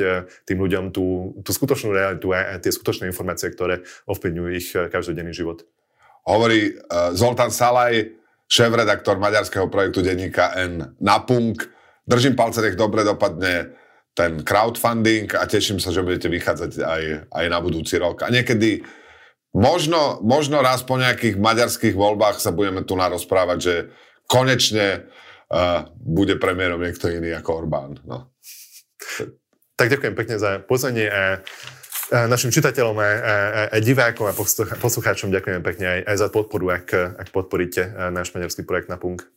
tým 0.48 0.60
ľuďom 0.60 0.96
tú, 0.96 1.36
tú 1.44 1.52
skutočnú 1.52 1.92
realitu 1.92 2.32
a 2.32 2.56
tie 2.58 2.72
skutočné 2.72 3.08
informácie, 3.12 3.52
ktoré 3.52 3.84
ovplyvňujú 4.08 4.50
ich 4.56 4.72
každodenný 4.72 5.36
život. 5.36 5.68
Hovorí 6.24 6.78
Zoltán 7.16 7.52
Salaj, 7.52 8.16
šéf-redaktor 8.50 9.22
maďarského 9.22 9.70
projektu 9.70 10.02
denníka 10.02 10.58
N 10.58 10.98
na 10.98 11.22
Punk. 11.22 11.70
Držím 12.10 12.34
palce, 12.34 12.66
nech 12.66 12.74
dobre 12.74 13.06
dopadne 13.06 13.78
ten 14.18 14.42
crowdfunding 14.42 15.30
a 15.38 15.46
teším 15.46 15.78
sa, 15.78 15.94
že 15.94 16.02
budete 16.02 16.26
vychádzať 16.26 16.72
aj, 16.82 17.04
aj 17.30 17.46
na 17.46 17.60
budúci 17.62 18.02
rok. 18.02 18.26
A 18.26 18.34
niekedy, 18.34 18.82
možno, 19.56 20.20
možno 20.22 20.62
raz 20.62 20.86
po 20.86 20.98
nejakých 20.98 21.40
maďarských 21.40 21.96
voľbách 21.96 22.42
sa 22.42 22.54
budeme 22.54 22.86
tu 22.86 22.94
narozprávať, 22.94 23.58
že 23.58 23.76
konečne 24.30 25.10
uh, 25.50 25.90
bude 25.98 26.38
premiérom 26.38 26.82
niekto 26.82 27.10
iný 27.10 27.34
ako 27.34 27.66
Orbán. 27.66 27.98
No. 28.06 28.30
Tak 29.80 29.88
ďakujem 29.90 30.16
pekne 30.16 30.36
za 30.38 30.60
pozvanie 30.60 31.08
a 31.08 31.40
našim 32.10 32.50
čitateľom 32.50 32.98
a, 32.98 33.10
a, 33.10 33.34
a 33.70 33.78
divákom 33.80 34.26
a 34.26 34.34
poslucháčom 34.82 35.30
ďakujem 35.30 35.62
pekne 35.62 35.86
aj, 35.86 36.00
aj 36.10 36.16
za 36.18 36.28
podporu, 36.34 36.74
ak, 36.74 36.88
ak 36.94 37.28
podporíte 37.30 37.86
náš 38.10 38.34
maďarský 38.34 38.66
projekt 38.66 38.90
na 38.90 38.98
Punk. 38.98 39.30